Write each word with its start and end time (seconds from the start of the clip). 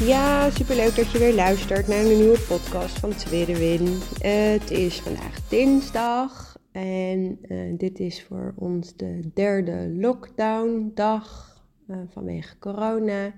Ja, 0.00 0.50
superleuk 0.50 0.96
dat 0.96 1.10
je 1.10 1.18
weer 1.18 1.34
luistert 1.34 1.88
naar 1.88 2.04
een 2.04 2.16
nieuwe 2.16 2.40
podcast 2.48 2.98
van 2.98 3.14
Tweede 3.14 3.58
Win. 3.58 3.86
het 4.20 4.70
is 4.70 5.00
vandaag 5.00 5.48
dinsdag 5.48 6.58
en 6.72 7.38
uh, 7.48 7.78
dit 7.78 8.00
is 8.00 8.24
voor 8.24 8.52
ons 8.56 8.96
de 8.96 9.20
derde 9.34 9.92
lockdown 9.96 10.90
dag 10.94 11.56
uh, 11.88 11.96
vanwege 12.08 12.58
corona. 12.58 13.32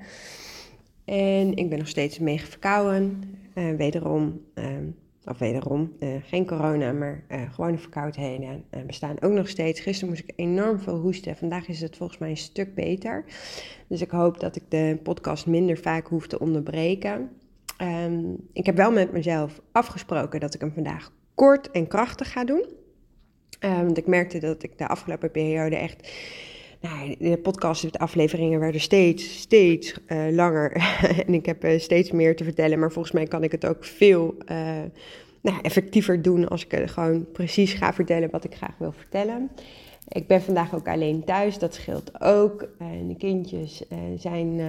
En 1.04 1.56
ik 1.56 1.68
ben 1.68 1.78
nog 1.78 1.88
steeds 1.88 2.18
mega 2.18 2.46
verkouden. 2.46 3.22
Uh, 3.54 3.76
wederom 3.76 4.40
of 5.26 5.38
wederom, 5.38 5.92
uh, 6.00 6.08
geen 6.22 6.46
corona, 6.46 6.92
maar 6.92 7.24
uh, 7.30 7.40
gewone 7.52 7.78
verkoudheden 7.78 8.64
uh, 8.74 8.82
bestaan 8.86 9.20
ook 9.20 9.32
nog 9.32 9.48
steeds. 9.48 9.80
Gisteren 9.80 10.08
moest 10.08 10.22
ik 10.26 10.32
enorm 10.36 10.78
veel 10.78 10.98
hoesten. 10.98 11.36
Vandaag 11.36 11.68
is 11.68 11.80
het 11.80 11.96
volgens 11.96 12.18
mij 12.18 12.30
een 12.30 12.36
stuk 12.36 12.74
beter. 12.74 13.24
Dus 13.88 14.00
ik 14.00 14.10
hoop 14.10 14.40
dat 14.40 14.56
ik 14.56 14.62
de 14.68 14.98
podcast 15.02 15.46
minder 15.46 15.78
vaak 15.78 16.06
hoef 16.06 16.26
te 16.26 16.38
onderbreken. 16.38 17.30
Um, 17.82 18.36
ik 18.52 18.66
heb 18.66 18.76
wel 18.76 18.92
met 18.92 19.12
mezelf 19.12 19.60
afgesproken 19.72 20.40
dat 20.40 20.54
ik 20.54 20.60
hem 20.60 20.72
vandaag 20.72 21.12
kort 21.34 21.70
en 21.70 21.86
krachtig 21.86 22.32
ga 22.32 22.44
doen. 22.44 22.64
Um, 23.60 23.84
want 23.84 23.98
ik 23.98 24.06
merkte 24.06 24.38
dat 24.38 24.62
ik 24.62 24.78
de 24.78 24.88
afgelopen 24.88 25.30
periode 25.30 25.76
echt 25.76 26.10
nou, 26.80 27.16
de 27.18 27.38
podcast, 27.38 27.92
de 27.92 27.98
afleveringen 27.98 28.60
werden 28.60 28.80
steeds, 28.80 29.40
steeds 29.40 30.00
langer. 30.30 30.72
en 31.26 31.34
ik 31.34 31.46
heb 31.46 31.66
steeds 31.78 32.10
meer 32.10 32.36
te 32.36 32.44
vertellen. 32.44 32.78
Maar 32.78 32.92
volgens 32.92 33.14
mij 33.14 33.24
kan 33.24 33.44
ik 33.44 33.52
het 33.52 33.66
ook 33.66 33.84
veel 33.84 34.36
nou, 35.46 35.58
effectiever 35.62 36.22
doen 36.22 36.48
als 36.48 36.66
ik 36.66 36.90
gewoon 36.90 37.26
precies 37.32 37.72
ga 37.72 37.92
vertellen 37.92 38.30
wat 38.30 38.44
ik 38.44 38.54
graag 38.54 38.74
wil 38.78 38.92
vertellen. 38.92 39.50
Ik 40.08 40.26
ben 40.26 40.42
vandaag 40.42 40.74
ook 40.74 40.88
alleen 40.88 41.24
thuis, 41.24 41.58
dat 41.58 41.74
scheelt 41.74 42.20
ook. 42.20 42.68
En 42.78 43.08
de 43.08 43.16
kindjes 43.16 43.84
zijn 44.16 44.60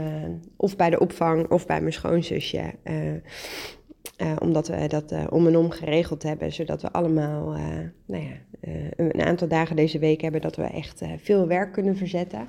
of 0.56 0.76
bij 0.76 0.90
de 0.90 1.00
opvang 1.00 1.52
of 1.52 1.66
bij 1.66 1.82
mijn 1.82 1.94
schoonzusje. 1.94 2.74
Uh, 2.84 4.36
omdat 4.40 4.68
we 4.68 4.88
dat 4.88 5.14
om 5.30 5.48
en 5.48 5.58
om 5.58 5.70
geregeld 5.70 6.24
hebben, 6.24 6.54
zodat 6.54 6.82
we 6.82 6.92
allemaal 6.92 7.56
nou 8.06 8.24
ja, 8.24 8.60
een 8.96 9.22
aantal 9.22 9.48
dagen 9.48 9.76
deze 9.76 10.00
week 10.00 10.22
hebben 10.22 10.42
dat 10.42 10.56
we 10.56 10.64
echt 10.64 11.02
veel 11.18 11.48
werk 11.48 11.74
kunnen 11.74 11.98
verzetten. 11.98 12.48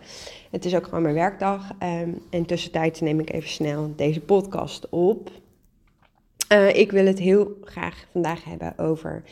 Het 0.50 0.64
is 0.64 0.74
ook 0.74 0.84
gewoon 0.84 1.02
mijn 1.02 1.14
werkdag. 1.14 1.70
Um, 1.82 2.22
en 2.30 2.46
tussentijds 2.46 3.00
neem 3.00 3.20
ik 3.20 3.32
even 3.32 3.48
snel 3.48 3.92
deze 3.96 4.20
podcast 4.20 4.88
op. 4.88 5.30
ik 6.72 6.90
wil 6.90 7.06
het 7.06 7.18
heel 7.18 7.58
graag 7.64 8.06
vandaag 8.12 8.44
hebben 8.44 8.78
over 8.78 9.22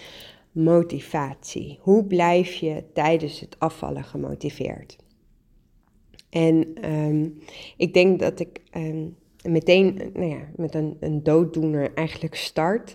motivatie. 0.53 1.79
Hoe 1.81 2.05
blijf 2.05 2.55
je 2.55 2.85
tijdens 2.93 3.41
het 3.41 3.57
afvallen 3.59 4.05
gemotiveerd? 4.05 4.97
En 6.31 6.91
um, 6.93 7.39
ik 7.77 7.95
denk 7.95 8.21
dat 8.21 8.41
ik. 8.41 8.61
Um, 8.77 9.17
meteen 9.47 10.11
nou 10.15 10.31
ja, 10.31 10.49
met 10.57 10.75
een, 10.75 10.97
een 11.01 11.23
dooddoener 11.23 11.95
eigenlijk 11.95 12.35
start. 12.35 12.95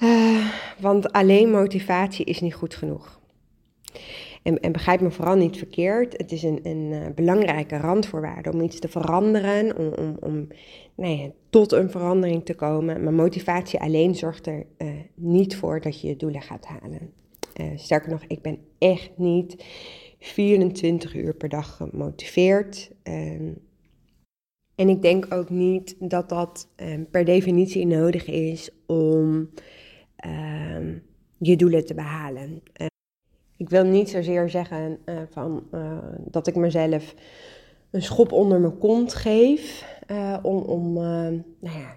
Uh, 0.00 0.46
want 0.80 1.12
alleen 1.12 1.50
motivatie 1.50 2.24
is 2.24 2.40
niet 2.40 2.54
goed 2.54 2.74
genoeg. 2.74 3.20
En, 4.46 4.60
en, 4.60 4.72
begrijp 4.72 5.00
me 5.00 5.10
vooral 5.10 5.36
niet 5.36 5.56
verkeerd. 5.56 6.16
Het 6.16 6.32
is 6.32 6.42
een, 6.42 6.60
een 6.62 6.92
uh, 6.92 7.06
belangrijke 7.14 7.76
randvoorwaarde 7.76 8.52
om 8.52 8.60
iets 8.60 8.78
te 8.78 8.88
veranderen, 8.88 9.76
om, 9.76 9.92
om, 9.92 10.16
om 10.20 10.48
nou 10.94 11.32
tot 11.50 11.72
een 11.72 11.90
verandering 11.90 12.44
te 12.44 12.54
komen. 12.54 13.02
Maar 13.02 13.12
motivatie 13.12 13.80
alleen 13.80 14.14
zorgt 14.14 14.46
er 14.46 14.66
uh, 14.78 14.88
niet 15.14 15.56
voor 15.56 15.80
dat 15.80 16.00
je 16.00 16.08
je 16.08 16.16
doelen 16.16 16.42
gaat 16.42 16.66
halen. 16.66 17.12
sterker 17.76 18.10
nog, 18.10 18.24
ik 18.26 18.42
ben 18.42 18.58
echt 18.78 19.10
niet 19.16 19.64
24 20.18 21.14
uur 21.14 21.34
per 21.34 21.48
dag 21.48 21.76
gemotiveerd. 21.76 22.90
Ehm, 23.02 23.52
en 24.74 24.88
ik 24.88 25.02
denk 25.02 25.34
ook 25.34 25.50
niet 25.50 25.96
dat 25.98 26.28
dat 26.28 26.68
um, 26.76 27.10
per 27.10 27.24
definitie 27.24 27.86
nodig 27.86 28.26
is 28.26 28.70
om 28.86 29.50
um, 30.26 31.02
je 31.38 31.56
doelen 31.56 31.84
te 31.84 31.94
behalen. 31.94 32.62
Ik 33.56 33.68
wil 33.68 33.84
niet 33.84 34.10
zozeer 34.10 34.48
zeggen 34.48 34.98
uh, 35.06 35.18
van, 35.30 35.62
uh, 35.74 35.98
dat 36.18 36.46
ik 36.46 36.56
mezelf 36.56 37.14
een 37.90 38.02
schop 38.02 38.32
onder 38.32 38.60
mijn 38.60 38.78
kont 38.78 39.14
geef 39.14 39.94
om, 40.42 40.58
om 40.58 40.92
nou 40.92 41.48
ja, 41.60 41.96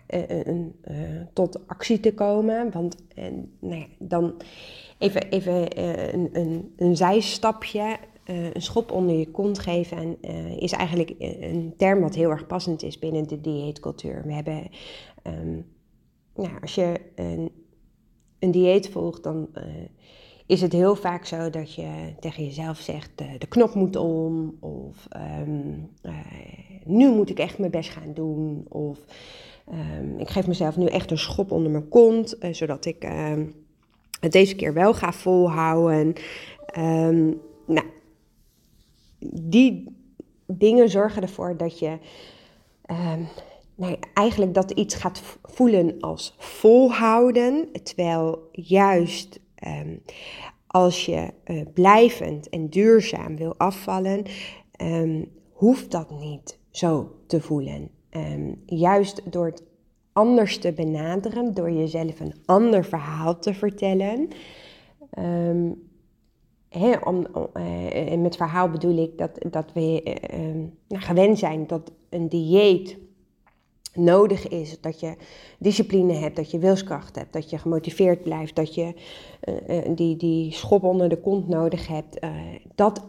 tot 1.34 1.68
actie 1.68 2.00
te 2.00 2.14
komen. 2.14 2.72
Want 2.72 2.96
nou 3.60 3.76
ja, 3.76 3.86
dan 4.00 4.34
even, 4.98 5.30
even 5.30 5.80
een, 6.14 6.30
een, 6.34 6.74
een 6.78 6.98
zijstapje. 6.98 7.98
Een 8.54 8.62
schop 8.62 8.92
onder 8.92 9.16
je 9.16 9.32
kont 9.32 9.60
geven 9.60 9.98
en, 10.22 10.60
is 10.60 10.72
eigenlijk 10.72 11.16
een 11.20 11.74
term 11.78 12.02
wat 12.02 12.16
heel 12.16 12.30
erg 12.30 12.48
passend 12.48 12.84
is 12.84 13.00
binnen 13.00 13.28
de 13.28 13.42
dieetcultuur. 13.42 14.24
We 14.26 14.34
hebben, 14.34 14.70
um, 15.24 15.66
nou, 16.36 16.62
als 16.62 16.76
je 16.76 17.00
een, 17.16 17.52
een 18.40 18.52
dieet 18.52 18.90
volgt, 18.90 19.24
dan 19.24 19.50
is 20.50 20.62
het 20.62 20.74
heel 20.74 20.96
vaak 20.96 21.26
zo 21.26 21.50
dat 21.50 21.76
je 21.76 22.14
tegen 22.20 22.46
jezelf 22.46 22.78
zegt: 22.78 23.12
de 23.18 23.48
knop 23.48 23.74
moet 23.74 23.96
om, 23.96 24.58
of 24.60 25.08
um, 25.42 25.90
nu 26.84 27.10
moet 27.10 27.30
ik 27.30 27.40
echt 27.40 27.58
mijn 27.58 27.72
best 27.72 27.90
gaan 27.90 28.14
doen, 28.14 28.66
of 28.70 29.00
um, 29.72 30.20
ik 30.20 30.30
geef 30.30 30.48
mezelf 30.48 30.78
nu 30.78 30.86
echt 30.86 31.12
een 31.12 31.18
schop 31.18 31.52
onder 31.52 31.72
mijn 31.72 31.90
kont, 31.90 32.36
zodat 32.52 32.86
ik 32.86 33.08
het 34.20 34.32
deze 34.32 34.56
keer 34.56 34.74
wel 34.74 34.94
ga 34.94 35.14
volhouden. 35.14 36.14
nou, 37.66 37.86
die 39.32 39.96
dingen 40.48 40.90
zorgen 40.90 41.22
ervoor 41.22 41.58
dat 41.58 41.80
je 41.80 41.98
nou, 43.76 43.98
eigenlijk 44.14 44.54
dat 44.54 44.72
iets 44.72 44.96
gaat 44.96 45.22
voelen 45.44 46.00
als 46.00 46.36
volhouden. 46.38 47.68
Terwijl 47.84 48.50
juist 48.52 49.40
um, 49.68 50.02
als 50.68 51.06
je 51.06 51.34
uh, 51.46 51.62
blijvend 51.74 52.50
en 52.50 52.70
duurzaam 52.70 53.36
wil 53.36 53.56
afvallen, 53.58 54.24
um, 54.82 55.32
hoeft 55.52 55.92
dat 55.92 56.10
niet 56.20 56.60
zo 56.72 57.16
te 57.28 57.42
voelen. 57.42 57.90
juist 58.66 59.32
door 59.32 59.46
het 59.46 59.64
anders 60.14 60.58
te 60.58 60.72
benaderen, 60.72 61.54
door 61.54 61.72
jezelf 61.72 62.20
een 62.20 62.34
ander 62.46 62.86
verhaal 62.86 63.40
te 63.40 63.54
vertellen, 63.54 64.28
om, 67.04 67.28
uh, 67.58 68.18
met 68.18 68.36
verhaal 68.36 68.70
bedoel 68.70 68.98
ik 68.98 69.18
dat, 69.18 69.46
dat 69.52 69.74
we 69.74 70.18
nou, 70.88 71.04
gewend 71.04 71.40
zijn 71.40 71.68
dat 71.68 71.92
een 72.10 72.30
dieet 72.30 72.98
nodig 74.00 74.48
is. 74.48 74.82
Dat 74.82 75.00
je 75.00 75.16
discipline 75.60 76.14
hebt, 76.14 76.36
dat 76.36 76.52
je 76.52 76.60
wilskracht 76.60 77.16
hebt, 77.16 77.34
dat 77.34 77.50
je 77.50 77.58
gemotiveerd 77.58 78.24
blijft, 78.24 78.56
dat 78.56 78.76
je 78.76 78.94
uh, 79.68 79.96
die, 79.96 80.16
die 80.16 80.52
schop 80.52 80.84
onder 80.84 81.10
de 81.10 81.18
kont 81.18 81.48
nodig 81.48 81.88
hebt. 81.88 82.20
dat 82.76 83.06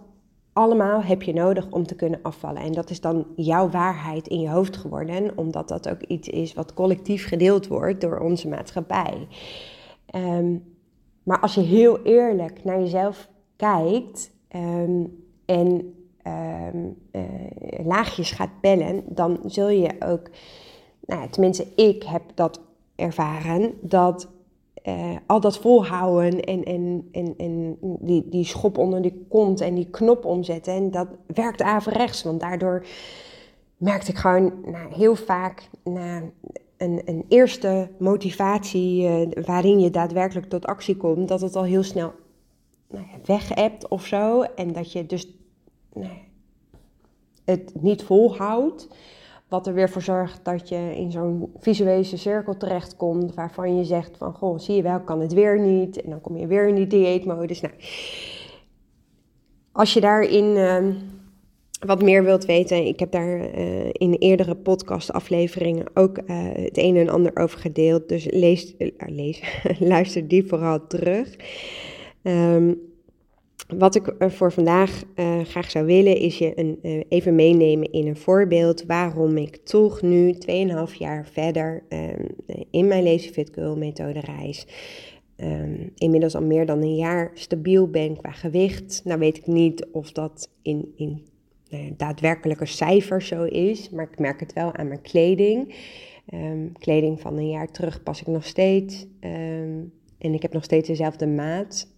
allemaal 0.52 1.02
heb 1.02 1.22
je 1.22 1.32
nodig 1.32 1.70
om 1.70 1.86
te 1.86 1.94
kunnen 1.94 2.20
afvallen. 2.22 2.62
En 2.62 2.72
dat 2.72 2.90
is 2.90 3.00
dan 3.00 3.26
jouw 3.36 3.68
waarheid 3.68 4.28
in 4.28 4.40
je 4.40 4.48
hoofd 4.48 4.76
geworden, 4.76 5.38
omdat 5.38 5.68
dat 5.68 5.88
ook 5.88 6.02
iets 6.02 6.28
is 6.28 6.54
wat 6.54 6.74
collectief 6.74 7.26
gedeeld 7.26 7.66
wordt 7.66 8.00
door 8.00 8.18
onze 8.18 8.48
maatschappij. 8.48 9.26
Um, 10.14 10.64
maar 11.22 11.40
als 11.40 11.54
je 11.54 11.60
heel 11.60 12.02
eerlijk 12.02 12.64
naar 12.64 12.80
jezelf 12.80 13.28
kijkt 13.56 14.30
um, 14.56 15.24
en 15.44 15.94
uh, 16.26 17.22
laagjes 17.84 18.30
gaat 18.30 18.60
bellen, 18.60 19.02
dan 19.06 19.38
zul 19.46 19.68
je 19.68 19.90
ook, 19.98 20.30
nou 21.16 21.28
tenminste 21.28 21.66
ik 21.76 22.02
heb 22.02 22.22
dat 22.34 22.60
ervaren, 22.96 23.74
dat 23.80 24.28
uh, 24.84 25.16
al 25.26 25.40
dat 25.40 25.58
volhouden 25.58 26.40
en, 26.40 26.64
en, 26.64 27.08
en, 27.36 27.76
die, 27.80 28.28
die 28.28 28.44
schop 28.44 28.78
onder 28.78 29.02
die 29.02 29.26
kont 29.28 29.60
en 29.60 29.74
die 29.74 29.90
knop 29.90 30.24
omzetten, 30.24 30.74
en 30.74 30.90
dat 30.90 31.08
werkt 31.26 31.62
averechts, 31.62 32.22
want 32.22 32.40
daardoor 32.40 32.86
merkte 33.76 34.10
ik 34.10 34.16
gewoon 34.16 34.52
nou, 34.64 34.94
heel 34.94 35.14
vaak 35.14 35.68
na 35.84 36.22
een, 36.76 37.02
een 37.04 37.24
eerste 37.28 37.88
motivatie 37.98 39.02
uh, 39.02 39.44
waarin 39.44 39.80
je 39.80 39.90
daadwerkelijk 39.90 40.48
tot 40.48 40.66
actie 40.66 40.96
komt, 40.96 41.28
dat 41.28 41.40
het 41.40 41.56
al 41.56 41.64
heel 41.64 41.82
snel 41.82 42.12
nou 42.90 43.04
weg 43.24 43.54
hebt 43.54 43.88
of 43.88 44.06
zo. 44.06 44.42
En 44.42 44.72
dat 44.72 44.92
je 44.92 45.06
dus 45.06 45.28
nou 45.92 46.12
het 47.44 47.72
niet 47.80 48.02
volhoudt. 48.02 48.88
Wat 49.50 49.66
er 49.66 49.74
weer 49.74 49.90
voor 49.90 50.02
zorgt 50.02 50.44
dat 50.44 50.68
je 50.68 50.92
in 50.96 51.10
zo'n 51.10 51.52
visuele 51.58 52.04
cirkel 52.04 52.56
terechtkomt. 52.56 53.34
Waarvan 53.34 53.76
je 53.76 53.84
zegt 53.84 54.16
van, 54.16 54.32
goh, 54.32 54.58
zie 54.58 54.74
je 54.74 54.82
wel, 54.82 55.00
kan 55.00 55.20
het 55.20 55.32
weer 55.32 55.60
niet. 55.60 56.02
En 56.02 56.10
dan 56.10 56.20
kom 56.20 56.36
je 56.36 56.46
weer 56.46 56.68
in 56.68 56.74
die 56.74 56.86
dieetmodus. 56.86 57.60
Nou, 57.60 57.74
als 59.72 59.92
je 59.92 60.00
daarin 60.00 60.44
uh, 60.44 60.86
wat 61.86 62.02
meer 62.02 62.24
wilt 62.24 62.44
weten, 62.44 62.86
ik 62.86 63.00
heb 63.00 63.10
daar 63.10 63.58
uh, 63.58 63.84
in 63.92 64.14
eerdere 64.18 64.54
podcastafleveringen 64.54 65.86
ook 65.94 66.18
uh, 66.18 66.24
het 66.52 66.78
een 66.78 66.96
en 66.96 67.08
ander 67.08 67.36
over 67.36 67.58
gedeeld. 67.58 68.08
Dus 68.08 68.26
lees, 68.30 68.74
lees 69.06 69.62
luister 69.78 70.28
die 70.28 70.46
vooral 70.46 70.86
terug. 70.86 71.36
Um, 72.22 72.89
wat 73.78 73.94
ik 73.94 74.14
voor 74.18 74.52
vandaag 74.52 75.02
uh, 75.16 75.40
graag 75.40 75.70
zou 75.70 75.86
willen, 75.86 76.16
is 76.16 76.38
je 76.38 76.58
een, 76.58 76.78
uh, 76.82 77.02
even 77.08 77.34
meenemen 77.34 77.92
in 77.92 78.06
een 78.06 78.16
voorbeeld 78.16 78.84
waarom 78.86 79.36
ik 79.36 79.56
toch 79.56 80.02
nu 80.02 80.34
2,5 80.88 80.96
jaar 80.98 81.26
verder 81.26 81.82
um, 81.88 82.26
in 82.70 82.86
mijn 82.86 83.04
Lazy 83.04 83.30
Fit 83.30 83.50
Girl 83.54 83.76
methode 83.76 84.20
reis. 84.20 84.66
Um, 85.36 85.92
inmiddels 85.94 86.34
al 86.34 86.42
meer 86.42 86.66
dan 86.66 86.82
een 86.82 86.96
jaar 86.96 87.30
stabiel 87.34 87.88
ben 87.88 88.16
qua 88.16 88.30
gewicht. 88.30 89.00
Nou 89.04 89.18
weet 89.18 89.36
ik 89.36 89.46
niet 89.46 89.86
of 89.92 90.12
dat 90.12 90.50
in, 90.62 90.92
in 90.96 91.26
uh, 91.70 91.80
daadwerkelijke 91.96 92.66
cijfers 92.66 93.26
zo 93.26 93.44
is, 93.44 93.90
maar 93.90 94.08
ik 94.12 94.18
merk 94.18 94.40
het 94.40 94.52
wel 94.52 94.74
aan 94.74 94.88
mijn 94.88 95.02
kleding. 95.02 95.74
Um, 96.34 96.72
kleding 96.78 97.20
van 97.20 97.36
een 97.36 97.50
jaar 97.50 97.70
terug 97.70 98.02
pas 98.02 98.20
ik 98.20 98.26
nog 98.26 98.44
steeds. 98.44 99.06
En 100.18 100.34
ik 100.34 100.42
heb 100.42 100.52
nog 100.52 100.64
steeds 100.64 100.88
dezelfde 100.88 101.26
maat. 101.26 101.88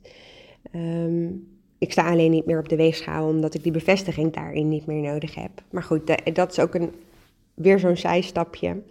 Ik 1.83 1.93
sta 1.93 2.11
alleen 2.11 2.31
niet 2.31 2.47
meer 2.47 2.59
op 2.59 2.69
de 2.69 2.77
weegschaal 2.77 3.29
omdat 3.29 3.55
ik 3.55 3.63
die 3.63 3.73
bevestiging 3.73 4.33
daarin 4.33 4.69
niet 4.69 4.87
meer 4.87 5.13
nodig 5.13 5.35
heb. 5.35 5.51
Maar 5.71 5.83
goed, 5.83 6.35
dat 6.35 6.51
is 6.51 6.59
ook 6.59 6.75
een, 6.75 6.91
weer 7.55 7.79
zo'n 7.79 7.97
zijstapje. 7.97 8.83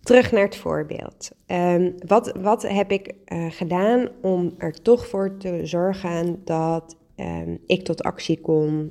Terug 0.00 0.32
naar 0.32 0.44
het 0.44 0.56
voorbeeld. 0.56 1.30
Um, 1.46 1.94
wat, 2.06 2.32
wat 2.40 2.62
heb 2.62 2.90
ik 2.90 3.14
uh, 3.32 3.46
gedaan 3.50 4.08
om 4.20 4.54
er 4.58 4.82
toch 4.82 5.06
voor 5.06 5.36
te 5.36 5.60
zorgen 5.62 6.40
dat 6.44 6.96
um, 7.16 7.58
ik 7.66 7.84
tot 7.84 8.02
actie 8.02 8.40
kom, 8.40 8.90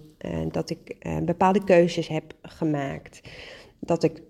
dat 0.51 0.69
ik 0.69 0.95
uh, 1.07 1.17
bepaalde 1.17 1.63
keuzes 1.63 2.07
heb 2.07 2.33
gemaakt, 2.41 3.21
dat 3.79 4.03
ik 4.03 4.21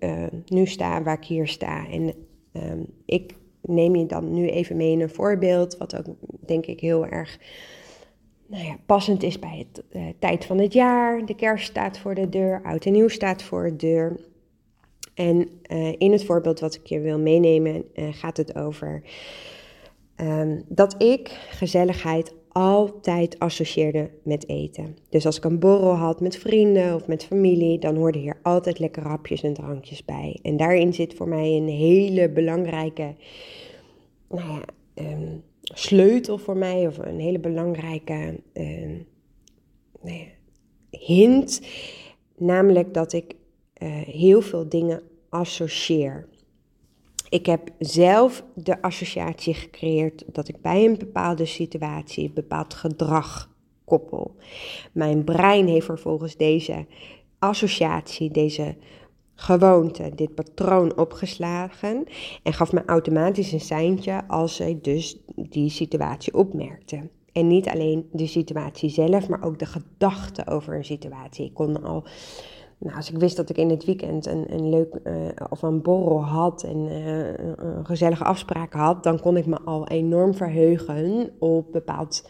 nu 0.46 0.66
sta 0.66 1.02
waar 1.02 1.16
ik 1.16 1.24
hier 1.24 1.48
sta. 1.48 1.88
En 1.88 2.14
um, 2.52 2.86
ik 3.04 3.34
neem 3.62 3.96
je 3.96 4.06
dan 4.06 4.32
nu 4.32 4.48
even 4.48 4.76
mee 4.76 4.92
in 4.92 5.00
een 5.00 5.10
voorbeeld, 5.10 5.76
wat 5.76 5.96
ook 5.96 6.06
denk 6.46 6.66
ik 6.66 6.80
heel 6.80 7.06
erg 7.06 7.38
nou 8.50 8.64
ja, 8.64 8.76
passend 8.86 9.22
is 9.22 9.38
bij 9.38 9.66
het 9.68 9.84
uh, 9.92 10.02
tijd 10.18 10.44
van 10.44 10.58
het 10.58 10.72
jaar. 10.72 11.26
De 11.26 11.34
kerst 11.34 11.66
staat 11.66 11.98
voor 11.98 12.14
de 12.14 12.28
deur, 12.28 12.60
oud 12.64 12.84
en 12.84 12.92
nieuw 12.92 13.08
staat 13.08 13.42
voor 13.42 13.62
de 13.62 13.76
deur. 13.76 14.20
En 15.14 15.48
uh, 15.72 15.92
in 15.98 16.12
het 16.12 16.24
voorbeeld 16.24 16.60
wat 16.60 16.74
ik 16.74 16.86
je 16.86 17.00
wil 17.00 17.18
meenemen 17.18 17.84
uh, 17.94 18.08
gaat 18.10 18.36
het 18.36 18.56
over 18.56 19.02
um, 20.16 20.64
dat 20.68 21.02
ik 21.02 21.28
gezelligheid 21.50 22.34
altijd 22.52 23.38
associeerde 23.38 24.10
met 24.22 24.48
eten. 24.48 24.96
Dus 25.08 25.26
als 25.26 25.36
ik 25.36 25.44
een 25.44 25.58
borrel 25.58 25.94
had 25.94 26.20
met 26.20 26.36
vrienden 26.36 26.94
of 26.94 27.06
met 27.06 27.24
familie, 27.24 27.78
dan 27.78 27.96
hoorden 27.96 28.20
hier 28.20 28.38
altijd 28.42 28.78
lekkere 28.78 29.08
hapjes 29.08 29.42
en 29.42 29.54
drankjes 29.54 30.04
bij. 30.04 30.38
En 30.42 30.56
daarin 30.56 30.94
zit 30.94 31.14
voor 31.14 31.28
mij 31.28 31.56
een 31.56 31.68
hele 31.68 32.28
belangrijke 32.28 33.14
nou 34.28 34.48
ja, 34.48 34.62
um, 34.94 35.42
sleutel 35.72 36.38
voor 36.38 36.56
mij, 36.56 36.86
of 36.86 36.98
een 36.98 37.20
hele 37.20 37.38
belangrijke 37.38 38.40
uh, 38.54 39.00
nou 40.02 40.26
hint. 40.90 41.60
Namelijk 42.36 42.94
dat 42.94 43.12
ik 43.12 43.34
uh, 43.82 43.88
heel 43.92 44.40
veel 44.40 44.68
dingen 44.68 45.02
associeer. 45.28 46.28
Ik 47.28 47.46
heb 47.46 47.70
zelf 47.78 48.44
de 48.54 48.82
associatie 48.82 49.54
gecreëerd 49.54 50.24
dat 50.26 50.48
ik 50.48 50.60
bij 50.60 50.84
een 50.84 50.98
bepaalde 50.98 51.44
situatie 51.44 52.26
een 52.26 52.34
bepaald 52.34 52.74
gedrag 52.74 53.50
koppel. 53.84 54.36
Mijn 54.92 55.24
brein 55.24 55.66
heeft 55.66 55.86
vervolgens 55.86 56.36
deze 56.36 56.86
associatie, 57.38 58.30
deze 58.30 58.76
gewoonte, 59.40 60.12
dit 60.14 60.34
patroon 60.34 60.98
opgeslagen 60.98 62.04
en 62.42 62.52
gaf 62.52 62.72
me 62.72 62.84
automatisch 62.84 63.52
een 63.52 63.60
seintje 63.60 64.28
als 64.28 64.56
zij 64.56 64.78
dus 64.82 65.18
die 65.36 65.70
situatie 65.70 66.34
opmerkte. 66.34 67.08
En 67.32 67.46
niet 67.46 67.68
alleen 67.68 68.08
de 68.12 68.26
situatie 68.26 68.90
zelf, 68.90 69.28
maar 69.28 69.44
ook 69.44 69.58
de 69.58 69.66
gedachten 69.66 70.46
over 70.46 70.74
een 70.74 70.84
situatie. 70.84 71.44
Ik 71.44 71.54
kon 71.54 71.82
al, 71.82 72.04
nou, 72.78 72.96
als 72.96 73.10
ik 73.10 73.18
wist 73.18 73.36
dat 73.36 73.50
ik 73.50 73.56
in 73.56 73.70
het 73.70 73.84
weekend 73.84 74.26
een, 74.26 74.52
een 74.52 74.68
leuk 74.68 75.00
uh, 75.04 75.14
of 75.50 75.62
een 75.62 75.82
borrel 75.82 76.24
had 76.24 76.62
en 76.62 76.78
uh, 76.86 77.26
een 77.56 77.86
gezellige 77.86 78.24
afspraken 78.24 78.80
had, 78.80 79.02
dan 79.02 79.20
kon 79.20 79.36
ik 79.36 79.46
me 79.46 79.60
al 79.64 79.88
enorm 79.88 80.34
verheugen 80.34 81.30
op 81.38 81.72
bepaald 81.72 82.28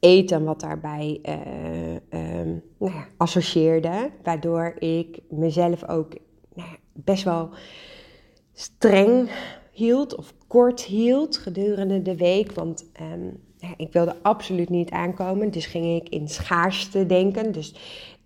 eten 0.00 0.44
wat 0.44 0.60
daarbij 0.60 1.20
uh, 1.22 2.38
um, 2.40 2.62
nou 2.78 2.92
ja, 2.92 3.06
associeerde. 3.16 4.10
Waardoor 4.22 4.74
ik 4.78 5.18
mezelf 5.28 5.88
ook 5.88 6.12
nou 6.54 6.68
ja, 6.68 6.76
best 6.92 7.24
wel 7.24 7.48
streng 8.52 9.30
hield 9.72 10.14
of 10.14 10.34
kort 10.46 10.82
hield 10.82 11.36
gedurende 11.36 12.02
de 12.02 12.16
week. 12.16 12.52
Want 12.52 12.84
um, 13.00 13.40
ja, 13.56 13.74
ik 13.76 13.92
wilde 13.92 14.16
absoluut 14.22 14.68
niet 14.68 14.90
aankomen. 14.90 15.50
Dus 15.50 15.66
ging 15.66 16.02
ik 16.02 16.08
in 16.08 16.28
schaarste 16.28 17.06
denken. 17.06 17.52
Dus 17.52 17.74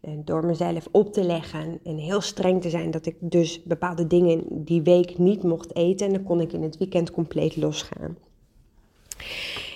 uh, 0.01 0.11
door 0.25 0.47
mezelf 0.47 0.89
op 0.91 1.13
te 1.13 1.25
leggen 1.25 1.81
en 1.85 1.97
heel 1.97 2.21
streng 2.21 2.63
te 2.63 2.71
zijn 2.71 2.91
dat 2.91 3.07
ik 3.07 3.17
dus 3.21 3.63
bepaalde 3.63 4.07
dingen 4.07 4.45
die 4.65 4.83
week 4.83 5.19
niet 5.19 5.43
mocht 5.43 5.77
eten. 5.77 6.07
En 6.07 6.13
dan 6.13 6.23
kon 6.23 6.41
ik 6.41 6.53
in 6.53 6.63
het 6.63 6.77
weekend 6.77 7.11
compleet 7.11 7.57
losgaan. 7.57 8.17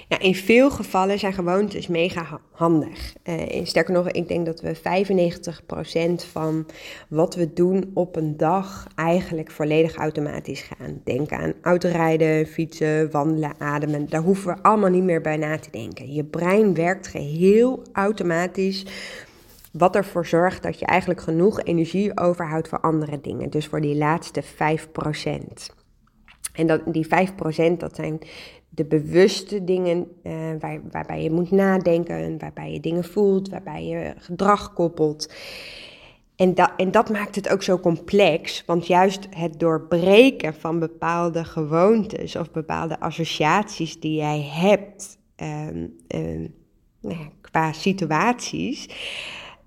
Nou, 0.09 0.23
in 0.23 0.35
veel 0.35 0.71
gevallen 0.71 1.19
zijn 1.19 1.33
gewoontes 1.33 1.87
mega 1.87 2.41
handig. 2.51 3.15
Uh, 3.25 3.65
sterker 3.65 3.95
nog, 3.95 4.11
ik 4.11 4.29
denk 4.29 4.47
dat 4.47 4.61
we 4.61 4.77
95% 6.25 6.31
van 6.31 6.67
wat 7.09 7.35
we 7.35 7.53
doen 7.53 7.91
op 7.95 8.17
een 8.17 8.37
dag 8.37 8.87
eigenlijk 8.95 9.51
volledig 9.51 9.95
automatisch 9.95 10.63
gaan. 10.63 11.01
Denk 11.05 11.33
aan 11.33 11.53
autorijden, 11.63 12.47
fietsen, 12.47 13.11
wandelen, 13.11 13.53
ademen. 13.59 14.09
Daar 14.09 14.23
hoeven 14.23 14.55
we 14.55 14.63
allemaal 14.63 14.91
niet 14.91 15.03
meer 15.03 15.21
bij 15.21 15.37
na 15.37 15.59
te 15.59 15.71
denken. 15.71 16.13
Je 16.13 16.25
brein 16.25 16.75
werkt 16.75 17.07
geheel 17.07 17.83
automatisch. 17.93 18.87
Wat 19.73 19.97
ervoor 19.97 20.27
zorgt 20.27 20.63
dat 20.63 20.79
je 20.79 20.87
eigenlijk 20.87 21.21
genoeg 21.21 21.63
energie 21.63 22.19
overhoudt 22.19 22.69
voor 22.69 22.81
andere 22.81 23.21
dingen. 23.21 23.51
Dus 23.51 23.67
voor 23.67 23.81
die 23.81 23.97
laatste 23.97 24.43
5%. 24.43 24.47
En 26.53 26.67
dat, 26.67 26.81
die 26.87 27.07
5% 27.07 27.77
dat 27.77 27.95
zijn 27.95 28.19
de 28.79 28.85
bewuste 28.85 29.65
dingen 29.65 30.07
uh, 30.23 30.33
waar, 30.61 30.81
waarbij 30.91 31.23
je 31.23 31.31
moet 31.31 31.51
nadenken, 31.51 32.39
waarbij 32.39 32.73
je 32.73 32.81
dingen 32.81 33.05
voelt, 33.05 33.49
waarbij 33.49 33.85
je 33.85 34.15
gedrag 34.19 34.73
koppelt. 34.73 35.33
En, 36.37 36.55
dat 36.55 36.71
en 36.77 36.91
dat 36.91 37.11
maakt 37.11 37.35
het 37.35 37.49
ook 37.49 37.63
zo 37.63 37.79
complex, 37.79 38.63
want 38.67 38.87
juist 38.87 39.27
het 39.31 39.61
doorbreken 39.61 40.55
van 40.55 40.79
bepaalde 40.79 41.45
gewoontes 41.45 42.37
of 42.37 42.51
bepaalde 42.51 43.01
associaties 43.01 44.01
die 44.01 44.17
jij 44.17 44.43
hebt 44.43 45.19
uh, 45.43 45.67
uh, 46.09 46.49
nou 47.01 47.17
qua 47.41 47.73
situaties, 47.73 48.89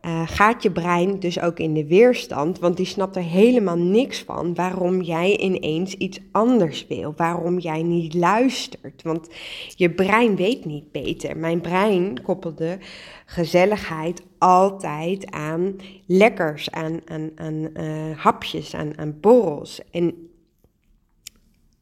uh, 0.02 0.22
gaat 0.26 0.64
je 0.64 0.72
brein 0.72 1.20
dus 1.20 1.40
ook 1.40 1.60
in 1.60 1.74
de 1.74 1.88
weerstand, 1.88 2.60
want 2.60 2.78
die 2.78 2.86
snapt 2.86 3.16
er 3.16 3.24
helemaal 3.24 3.78
niks 3.78 4.24
van 4.24 4.56
waarom 4.56 5.02
jij 5.02 5.38
ineens 5.38 5.94
iets 5.94 6.20
anders 6.32 6.88
wil, 6.88 7.14
waarom 7.16 7.60
jij 7.60 7.84
niet 7.84 8.14
luistert. 8.14 9.02
Want 9.02 9.30
je 9.76 9.92
brein 9.92 10.36
weet 10.36 10.66
niet 10.66 10.92
beter. 10.92 11.38
Mijn 11.38 11.62
brein 11.62 12.22
koppelde 12.22 12.78
gezelligheid 13.26 14.22
altijd 14.38 15.32
aan 15.32 15.76
lekkers, 16.06 16.72
aan, 16.72 17.00
aan, 17.06 17.32
aan 17.36 17.70
uh, 17.74 18.18
hapjes, 18.18 18.76
aan, 18.76 18.98
aan 18.98 19.18
borrels. 19.20 19.82
En 19.92 20.30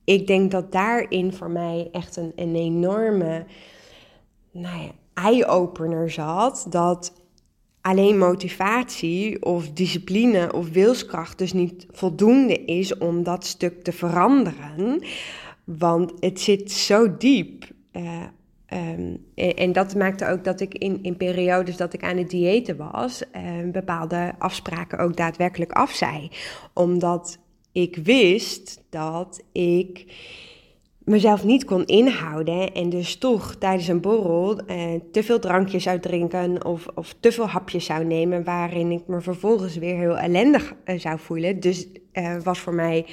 ik 0.03 0.27
denk 0.27 0.51
dat 0.51 0.71
daarin 0.71 1.33
voor 1.33 1.49
mij 1.49 1.89
echt 1.91 2.15
een, 2.15 2.31
een 2.35 2.55
enorme 2.55 3.45
nou 4.51 4.81
ja, 4.81 4.91
eye-opener 5.13 6.11
zat. 6.11 6.65
Dat 6.69 7.13
alleen 7.81 8.17
motivatie 8.17 9.43
of 9.43 9.71
discipline 9.71 10.53
of 10.53 10.69
wilskracht 10.69 11.37
dus 11.37 11.53
niet 11.53 11.85
voldoende 11.91 12.65
is 12.65 12.97
om 12.97 13.23
dat 13.23 13.45
stuk 13.45 13.83
te 13.83 13.91
veranderen. 13.91 15.03
Want 15.63 16.13
het 16.19 16.41
zit 16.41 16.71
zo 16.71 17.17
diep. 17.17 17.67
Uh, 17.91 18.23
um, 18.73 19.25
en, 19.35 19.71
dat 19.71 19.95
maakte 19.95 20.27
ook 20.27 20.43
dat 20.43 20.59
ik 20.59 20.73
in, 20.73 20.99
in 21.01 21.17
periodes 21.17 21.77
dat 21.77 21.93
ik 21.93 22.03
aan 22.03 22.17
het 22.17 22.29
diëten 22.29 22.77
was, 22.77 23.21
uh, 23.35 23.71
bepaalde 23.71 24.33
afspraken 24.37 24.99
ook 24.99 25.17
daadwerkelijk 25.17 25.71
afzei. 25.71 26.29
Omdat 26.73 27.39
ik 27.71 27.95
wist 27.95 28.83
dat 28.89 29.43
ik 29.51 30.05
mezelf 31.09 31.43
niet 31.43 31.65
kon 31.65 31.85
inhouden 31.85 32.73
en 32.73 32.89
dus 32.89 33.17
toch 33.17 33.55
tijdens 33.55 33.87
een 33.87 34.01
borrel 34.01 34.59
eh, 34.59 34.93
te 35.11 35.23
veel 35.23 35.39
drankjes 35.39 35.83
zou 35.83 35.99
drinken 35.99 36.65
of, 36.65 36.87
of 36.95 37.15
te 37.19 37.31
veel 37.31 37.47
hapjes 37.47 37.85
zou 37.85 38.05
nemen 38.05 38.43
waarin 38.43 38.91
ik 38.91 39.07
me 39.07 39.21
vervolgens 39.21 39.77
weer 39.77 39.95
heel 39.95 40.17
ellendig 40.17 40.73
eh, 40.83 40.99
zou 40.99 41.19
voelen. 41.19 41.59
Dus 41.59 41.87
uh, 42.13 42.37
was 42.43 42.59
voor 42.59 42.73
mij 42.73 43.05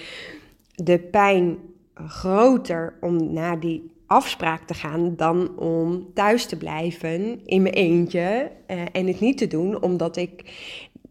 de 0.74 0.98
pijn 0.98 1.58
groter 1.94 2.96
om 3.00 3.32
naar 3.32 3.60
die 3.60 3.90
afspraak 4.06 4.66
te 4.66 4.74
gaan 4.74 5.16
dan 5.16 5.58
om 5.58 6.06
thuis 6.14 6.46
te 6.46 6.56
blijven 6.56 7.40
in 7.44 7.62
mijn 7.62 7.74
eentje 7.74 8.50
en 8.92 9.06
het 9.06 9.20
niet 9.20 9.38
te 9.38 9.46
doen, 9.46 9.82
omdat 9.82 10.16
ik 10.16 10.44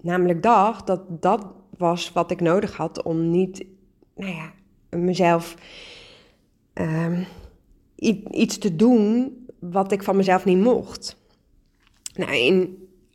namelijk 0.01 0.43
dacht 0.43 0.87
dat 0.87 1.01
dat 1.21 1.45
was 1.77 2.11
wat 2.11 2.31
ik 2.31 2.41
nodig 2.41 2.75
had 2.75 3.03
om 3.03 3.31
niet, 3.31 3.65
nou 4.15 4.31
ja, 4.31 4.51
mezelf 4.89 5.55
Ehm, 6.75 7.23
iets 8.31 8.57
te 8.57 8.75
doen 8.75 9.37
wat 9.59 9.91
ik 9.91 10.03
van 10.03 10.15
mezelf 10.15 10.45
niet 10.45 10.57
mocht. 10.57 11.17
Nou, 12.15 12.67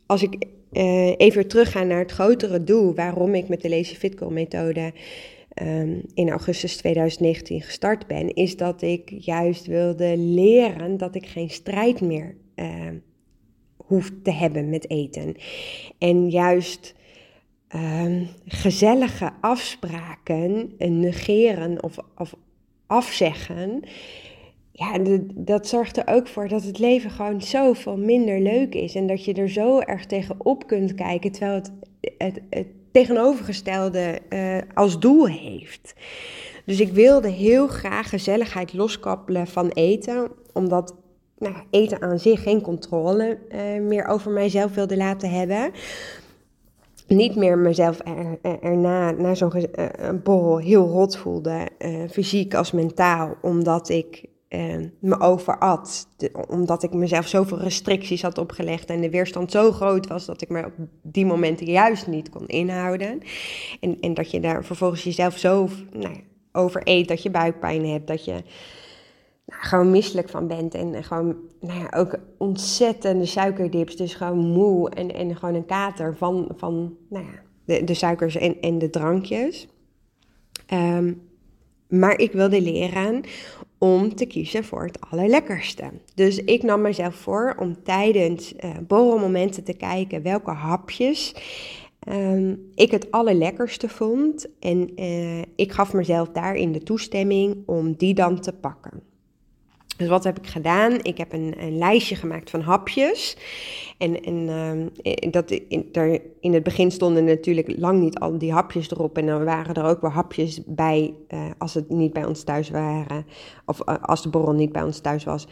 als 0.05 0.23
ik 0.23 0.45
uh, 0.71 1.13
even 1.17 1.47
terugga 1.47 1.83
naar 1.83 1.99
het 1.99 2.11
grotere 2.11 2.63
doel 2.63 2.95
waarom 2.95 3.35
ik 3.35 3.47
met 3.47 3.61
de 3.61 3.69
Lazy 3.69 3.95
Fit 3.95 4.29
methode 4.29 4.93
ehm, 5.53 5.99
in 6.13 6.29
augustus 6.29 6.77
2019 6.77 7.61
gestart 7.61 8.07
ben, 8.07 8.33
is 8.33 8.57
dat 8.57 8.81
ik 8.81 9.09
juist 9.09 9.65
wilde 9.65 10.17
leren 10.17 10.97
dat 10.97 11.15
ik 11.15 11.25
geen 11.25 11.49
strijd 11.49 12.01
meer 12.01 12.35
uh, 12.55 12.67
hoef 13.75 14.11
te 14.23 14.31
hebben 14.31 14.69
met 14.69 14.89
eten. 14.89 15.35
En 15.97 16.29
juist 16.29 16.93
gezellige 18.45 19.31
afspraken 19.41 20.73
negeren 20.77 21.83
of, 21.83 21.97
of 22.17 22.35
afzeggen. 22.91 23.83
Ja, 24.71 24.97
dat 25.35 25.67
zorgt 25.67 25.97
er 25.97 26.07
ook 26.07 26.27
voor 26.27 26.47
dat 26.47 26.63
het 26.63 26.79
leven 26.79 27.11
gewoon 27.11 27.41
zoveel 27.41 27.97
minder 27.97 28.39
leuk 28.39 28.75
is. 28.75 28.95
En 28.95 29.07
dat 29.07 29.25
je 29.25 29.33
er 29.33 29.49
zo 29.49 29.79
erg 29.79 30.05
tegenop 30.05 30.67
kunt 30.67 30.95
kijken, 30.95 31.31
terwijl 31.31 31.53
het 31.55 31.71
het, 32.17 32.41
het 32.49 32.67
tegenovergestelde 32.91 34.19
uh, 34.29 34.57
als 34.73 34.99
doel 34.99 35.27
heeft. 35.27 35.93
Dus 36.65 36.79
ik 36.79 36.91
wilde 36.91 37.29
heel 37.29 37.67
graag 37.67 38.09
gezelligheid 38.09 38.73
loskoppelen 38.73 39.47
van 39.47 39.69
eten, 39.69 40.27
omdat 40.53 40.95
nou, 41.37 41.55
eten 41.69 42.01
aan 42.01 42.19
zich 42.19 42.43
geen 42.43 42.61
controle 42.61 43.37
uh, 43.51 43.81
meer 43.87 44.05
over 44.05 44.31
mijzelf 44.31 44.73
wilde 44.73 44.97
laten 44.97 45.29
hebben 45.29 45.71
niet 47.11 47.35
meer 47.35 47.57
mezelf 47.57 47.99
er, 48.41 48.57
erna, 48.61 49.11
na 49.11 49.35
zo'n 49.35 49.51
uh, 49.55 49.85
borrel, 50.23 50.57
heel 50.57 50.87
rot 50.87 51.17
voelde, 51.17 51.67
uh, 51.79 52.09
fysiek 52.09 52.53
als 52.53 52.71
mentaal, 52.71 53.35
omdat 53.41 53.89
ik 53.89 54.25
uh, 54.49 54.75
me 54.99 55.19
overat. 55.19 56.07
Omdat 56.47 56.83
ik 56.83 56.93
mezelf 56.93 57.27
zoveel 57.27 57.59
restricties 57.59 58.21
had 58.21 58.37
opgelegd 58.37 58.89
en 58.89 59.01
de 59.01 59.09
weerstand 59.09 59.51
zo 59.51 59.71
groot 59.71 60.07
was 60.07 60.25
dat 60.25 60.41
ik 60.41 60.49
me 60.49 60.65
op 60.65 60.73
die 61.01 61.25
momenten 61.25 61.65
juist 61.65 62.07
niet 62.07 62.29
kon 62.29 62.47
inhouden. 62.47 63.21
En, 63.79 63.97
en 64.01 64.13
dat 64.13 64.31
je 64.31 64.39
daar 64.39 64.65
vervolgens 64.65 65.03
jezelf 65.03 65.37
zo 65.37 65.69
nou, 65.93 66.15
over 66.51 66.81
eet 66.83 67.07
dat 67.07 67.23
je 67.23 67.29
buikpijn 67.29 67.85
hebt, 67.85 68.07
dat 68.07 68.25
je 68.25 68.43
nou, 69.51 69.63
gewoon 69.63 69.91
misselijk 69.91 70.29
van 70.29 70.47
bent. 70.47 70.73
En 70.73 71.03
gewoon 71.03 71.35
nou 71.59 71.79
ja, 71.79 71.97
ook 71.97 72.19
ontzettende 72.37 73.25
suikerdips. 73.25 73.95
Dus 73.95 74.13
gewoon 74.13 74.37
moe 74.37 74.89
en, 74.89 75.13
en 75.13 75.35
gewoon 75.35 75.55
een 75.55 75.65
kater 75.65 76.15
van, 76.15 76.47
van 76.55 76.95
nou 77.09 77.25
ja, 77.25 77.41
de, 77.65 77.83
de 77.83 77.93
suikers 77.93 78.35
en, 78.35 78.61
en 78.61 78.77
de 78.77 78.89
drankjes. 78.89 79.67
Ehm, 80.65 81.13
maar 81.87 82.19
ik 82.19 82.31
wilde 82.31 82.61
leren 82.61 83.23
om 83.77 84.15
te 84.15 84.25
kiezen 84.25 84.63
voor 84.63 84.83
het 84.83 85.01
allerlekkerste. 85.09 85.83
Dus 86.15 86.37
ik 86.37 86.63
nam 86.63 86.81
mezelf 86.81 87.15
voor 87.15 87.55
om 87.59 87.83
tijdens 87.83 88.53
uh, 88.53 88.69
borrelmomenten 88.87 89.63
te 89.63 89.73
kijken 89.73 90.21
welke 90.21 90.51
hapjes 90.51 91.35
um, 92.09 92.69
ik 92.75 92.91
het 92.91 93.11
allerlekkerste 93.11 93.89
vond. 93.89 94.47
En 94.59 95.01
uh, 95.01 95.41
ik 95.55 95.71
gaf 95.71 95.93
mezelf 95.93 96.29
daarin 96.29 96.71
de 96.71 96.83
toestemming 96.83 97.57
om 97.65 97.93
die 97.93 98.13
dan 98.13 98.39
te 98.39 98.53
pakken. 98.53 99.10
Dus 100.01 100.09
wat 100.09 100.23
heb 100.23 100.39
ik 100.39 100.47
gedaan? 100.47 100.99
Ik 101.01 101.17
heb 101.17 101.33
een, 101.33 101.53
een 101.57 101.77
lijstje 101.77 102.15
gemaakt 102.15 102.49
van 102.49 102.61
hapjes. 102.61 103.37
En, 103.97 104.23
en 104.23 104.35
uh, 105.03 105.31
dat 105.31 105.51
in, 105.51 105.89
in 106.39 106.53
het 106.53 106.63
begin 106.63 106.91
stonden 106.91 107.23
natuurlijk 107.23 107.73
lang 107.77 107.99
niet 107.99 108.19
al 108.19 108.37
die 108.37 108.51
hapjes 108.51 108.91
erop. 108.91 109.17
En 109.17 109.25
dan 109.25 109.43
waren 109.43 109.75
er 109.75 109.83
ook 109.83 110.01
wel 110.01 110.09
hapjes 110.09 110.61
bij 110.65 111.13
uh, 111.29 111.39
als 111.57 111.73
het 111.73 111.89
niet 111.89 112.13
bij 112.13 112.25
ons 112.25 112.43
thuis 112.43 112.69
waren. 112.69 113.25
Of 113.65 113.79
uh, 113.89 113.95
als 114.01 114.23
de 114.23 114.29
borrel 114.29 114.53
niet 114.53 114.71
bij 114.71 114.83
ons 114.83 114.99
thuis 114.99 115.23
was. 115.23 115.47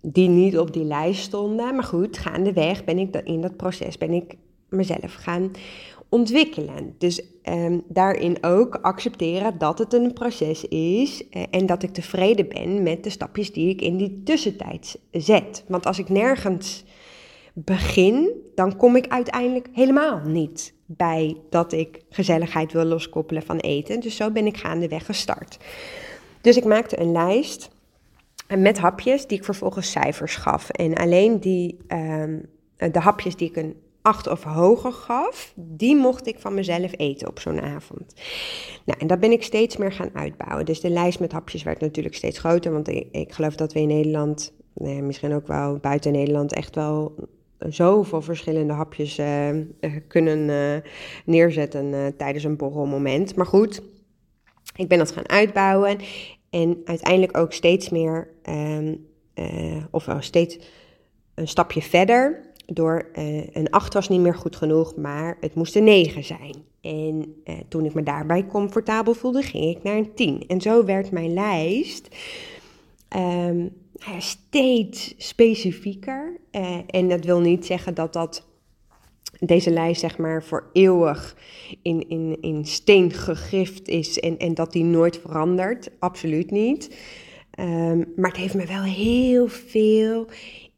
Die 0.00 0.28
niet 0.28 0.58
op 0.58 0.72
die 0.72 0.84
lijst 0.84 1.22
stonden. 1.22 1.74
Maar 1.74 1.84
goed, 1.84 2.18
gaandeweg 2.18 2.84
ben 2.84 2.98
ik 2.98 3.16
in 3.24 3.40
dat 3.40 3.56
proces 3.56 3.98
ben 3.98 4.12
ik 4.12 4.34
mezelf 4.68 5.14
gaan 5.14 5.50
ontwikkelen. 6.08 6.94
Dus 6.98 7.22
um, 7.48 7.82
daarin 7.88 8.38
ook 8.40 8.74
accepteren 8.74 9.58
dat 9.58 9.78
het 9.78 9.92
een 9.92 10.12
proces 10.12 10.64
is 10.68 11.22
uh, 11.30 11.42
en 11.50 11.66
dat 11.66 11.82
ik 11.82 11.92
tevreden 11.92 12.48
ben 12.48 12.82
met 12.82 13.04
de 13.04 13.10
stapjes 13.10 13.52
die 13.52 13.68
ik 13.68 13.80
in 13.80 13.96
die 13.96 14.22
tussentijd 14.24 14.98
zet. 15.10 15.64
Want 15.68 15.86
als 15.86 15.98
ik 15.98 16.08
nergens 16.08 16.84
begin, 17.52 18.30
dan 18.54 18.76
kom 18.76 18.96
ik 18.96 19.08
uiteindelijk 19.08 19.68
helemaal 19.72 20.20
niet 20.24 20.74
bij 20.86 21.36
dat 21.50 21.72
ik 21.72 22.00
gezelligheid 22.10 22.72
wil 22.72 22.84
loskoppelen 22.84 23.42
van 23.42 23.56
eten. 23.56 24.00
Dus 24.00 24.16
zo 24.16 24.30
ben 24.30 24.46
ik 24.46 24.56
gaandeweg 24.56 25.06
gestart. 25.06 25.58
Dus 26.40 26.56
ik 26.56 26.64
maakte 26.64 27.00
een 27.00 27.12
lijst 27.12 27.70
met 28.58 28.78
hapjes 28.78 29.26
die 29.26 29.38
ik 29.38 29.44
vervolgens 29.44 29.90
cijfers 29.90 30.36
gaf. 30.36 30.70
En 30.70 30.94
alleen 30.94 31.40
die, 31.40 31.78
um, 31.88 32.48
de 32.76 33.00
hapjes 33.00 33.36
die 33.36 33.48
ik 33.48 33.56
een 33.56 33.76
acht 34.06 34.28
of 34.28 34.42
hoger 34.42 34.92
gaf, 34.92 35.52
die 35.54 35.96
mocht 35.96 36.26
ik 36.26 36.38
van 36.38 36.54
mezelf 36.54 36.92
eten 36.96 37.28
op 37.28 37.38
zo'n 37.38 37.60
avond. 37.60 38.14
Nou, 38.84 39.00
en 39.00 39.06
dat 39.06 39.20
ben 39.20 39.32
ik 39.32 39.42
steeds 39.42 39.76
meer 39.76 39.92
gaan 39.92 40.10
uitbouwen. 40.12 40.64
Dus 40.64 40.80
de 40.80 40.90
lijst 40.90 41.20
met 41.20 41.32
hapjes 41.32 41.62
werd 41.62 41.80
natuurlijk 41.80 42.14
steeds 42.14 42.38
groter, 42.38 42.72
want 42.72 42.88
ik, 42.88 43.32
geloof 43.32 43.54
dat 43.54 43.72
we 43.72 43.80
in 43.80 43.88
Nederland, 43.88 44.52
nee, 44.74 45.02
misschien 45.02 45.34
ook 45.34 45.46
wel 45.46 45.78
buiten 45.78 46.12
Nederland, 46.12 46.52
echt 46.52 46.74
wel 46.74 47.14
zoveel 47.58 48.22
verschillende 48.22 48.72
hapjes 48.72 49.18
uh, 49.18 49.48
kunnen 50.08 50.48
uh, 50.48 50.90
neerzetten 51.24 52.14
tijdens 52.16 52.44
een 52.44 52.56
borrelmoment. 52.56 53.36
Maar 53.36 53.46
goed, 53.46 53.82
ik 54.76 54.88
ben 54.88 54.98
dat 54.98 55.12
gaan 55.12 55.28
uitbouwen 55.28 55.98
en 56.50 56.80
uiteindelijk 56.84 57.36
ook 57.36 57.52
steeds 57.52 57.88
meer, 57.88 58.28
um, 58.48 59.06
of 59.90 60.08
steeds 60.18 60.58
een 61.34 61.48
stapje 61.48 61.82
verder 61.82 62.45
door 62.66 63.08
uh, 63.18 63.46
een 63.52 63.70
8 63.70 63.94
was 63.94 64.08
niet 64.08 64.20
meer 64.20 64.34
goed 64.34 64.56
genoeg, 64.56 64.96
maar 64.96 65.36
het 65.40 65.54
moest 65.54 65.76
een 65.76 65.84
9 65.84 66.24
zijn. 66.24 66.54
En 66.80 67.34
uh, 67.44 67.54
toen 67.68 67.84
ik 67.84 67.94
me 67.94 68.02
daarbij 68.02 68.46
comfortabel 68.46 69.14
voelde, 69.14 69.42
ging 69.42 69.76
ik 69.76 69.82
naar 69.82 69.96
een 69.96 70.14
10. 70.14 70.44
En 70.46 70.60
zo 70.60 70.84
werd 70.84 71.10
mijn 71.10 71.32
lijst 71.34 72.08
um, 73.16 73.70
steeds 74.18 75.14
specifieker. 75.16 76.40
Uh, 76.52 76.78
en 76.86 77.08
dat 77.08 77.24
wil 77.24 77.40
niet 77.40 77.66
zeggen 77.66 77.94
dat 77.94 78.12
dat 78.12 78.46
deze 79.40 79.70
lijst 79.70 80.00
zeg 80.00 80.18
maar 80.18 80.42
voor 80.42 80.70
eeuwig 80.72 81.36
in, 81.82 82.08
in, 82.08 82.38
in 82.40 82.64
steen 82.64 83.12
gegrift 83.12 83.88
is 83.88 84.20
en, 84.20 84.38
en 84.38 84.54
dat 84.54 84.72
die 84.72 84.84
nooit 84.84 85.18
verandert. 85.18 85.90
Absoluut 85.98 86.50
niet. 86.50 86.96
Um, 87.60 88.12
maar 88.16 88.30
het 88.30 88.40
heeft 88.40 88.54
me 88.54 88.66
wel 88.66 88.82
heel 88.82 89.48
veel 89.48 90.26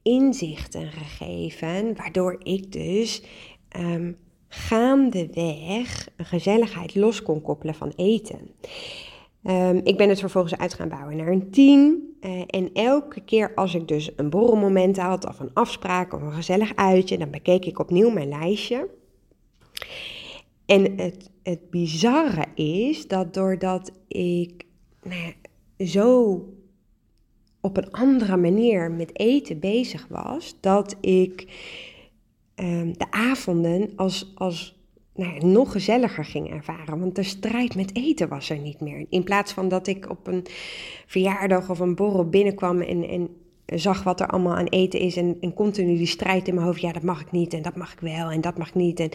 inzichten 0.09 0.87
gegeven, 0.87 1.97
waardoor 1.97 2.37
ik 2.43 2.73
dus 2.73 3.23
um, 3.79 4.17
gaandeweg 4.49 6.09
een 6.17 6.25
gezelligheid 6.25 6.95
los 6.95 7.23
kon 7.23 7.43
koppelen 7.43 7.75
van 7.75 7.93
eten. 7.97 8.51
Um, 9.43 9.81
ik 9.85 9.97
ben 9.97 10.09
het 10.09 10.21
vervolgens 10.21 10.57
uit 10.57 10.75
gaan 10.75 10.89
bouwen 10.89 11.17
naar 11.17 11.29
een 11.29 11.51
team. 11.51 12.07
Uh, 12.21 12.43
en 12.47 12.71
elke 12.73 13.21
keer 13.21 13.55
als 13.55 13.75
ik 13.75 13.89
dus 13.89 14.11
een 14.17 14.31
borrelmoment 14.31 14.99
had, 14.99 15.27
of 15.29 15.41
een 15.41 15.55
afspraak, 15.55 16.13
of 16.13 16.23
een 16.23 16.33
gezellig 16.33 16.75
uitje, 16.75 17.19
dan 17.19 17.31
bekeek 17.31 17.65
ik 17.65 17.79
opnieuw 17.79 18.11
mijn 18.11 18.29
lijstje. 18.29 18.89
En 20.67 20.99
het, 20.99 21.31
het 21.43 21.71
bizarre 21.71 22.45
is 22.55 23.09
dat 23.09 23.35
doordat 23.35 23.93
ik 24.09 24.65
nou 25.03 25.35
zo 25.79 26.43
op 27.69 27.77
een 27.77 27.93
andere 27.93 28.37
manier 28.37 28.91
met 28.91 29.19
eten 29.19 29.59
bezig 29.59 30.07
was, 30.09 30.57
dat 30.61 30.97
ik 31.01 31.47
ehm, 32.55 32.93
de 32.93 33.11
avonden 33.11 33.93
als, 33.97 34.33
als 34.35 34.79
nou 35.15 35.35
ja, 35.35 35.47
nog 35.47 35.73
gezelliger 35.73 36.25
ging 36.25 36.51
ervaren. 36.51 37.01
Want 37.01 37.15
de 37.17 37.23
strijd 37.23 37.75
met 37.75 37.97
eten 37.97 38.29
was 38.29 38.51
er 38.51 38.59
niet 38.59 38.81
meer. 38.81 39.07
In 39.09 39.25
plaats 39.25 39.53
van 39.53 39.69
dat 39.69 39.87
ik 39.87 40.11
op 40.11 40.27
een 40.27 40.47
verjaardag 41.07 41.71
of 41.71 41.79
een 41.79 41.95
borrel 41.95 42.29
binnenkwam 42.29 42.81
en, 42.81 43.09
en 43.09 43.29
zag 43.75 44.03
wat 44.03 44.21
er 44.21 44.27
allemaal 44.27 44.57
aan 44.57 44.67
eten 44.67 45.01
is 45.01 45.17
en, 45.17 45.55
continu 45.55 45.97
die 45.97 46.07
strijd 46.07 46.49
in 46.49 46.55
mijn 46.55 46.67
hoofd. 46.67 46.81
Ja, 46.81 46.93
dat 46.93 47.03
mag 47.03 47.21
ik 47.21 47.31
niet 47.31 47.53
en 47.55 47.63
dat 47.63 47.77
mag 47.77 47.93
ik 47.93 48.01
wel 48.01 48.31
en 48.31 48.41
dat 48.41 48.59
mag 48.59 48.75
niet. 48.75 49.01
En 49.01 49.11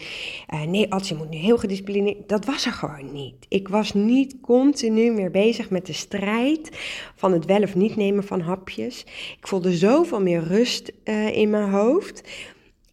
uh, 0.54 0.62
nee, 0.62 0.88
je 0.88 1.14
moet 1.16 1.30
nu 1.30 1.36
heel 1.36 1.58
gedisciplineerd. 1.58 2.28
Dat 2.28 2.44
was 2.44 2.66
er 2.66 2.72
gewoon 2.72 3.12
niet. 3.12 3.34
Ik 3.48 3.68
was 3.68 3.94
niet 3.94 4.36
continu 4.40 5.12
meer 5.12 5.30
bezig 5.30 5.70
met 5.70 5.86
de 5.86 5.92
strijd 5.92 6.70
van 7.14 7.32
het 7.32 7.44
wel 7.44 7.62
of 7.62 7.74
niet 7.74 7.96
nemen 7.96 8.24
van 8.24 8.40
hapjes. 8.40 9.00
Ik 9.38 9.46
voelde 9.46 9.76
zoveel 9.76 10.20
meer 10.20 10.42
rust 10.42 10.92
uh, 11.04 11.36
in 11.36 11.50
mijn 11.50 11.70
hoofd. 11.70 12.22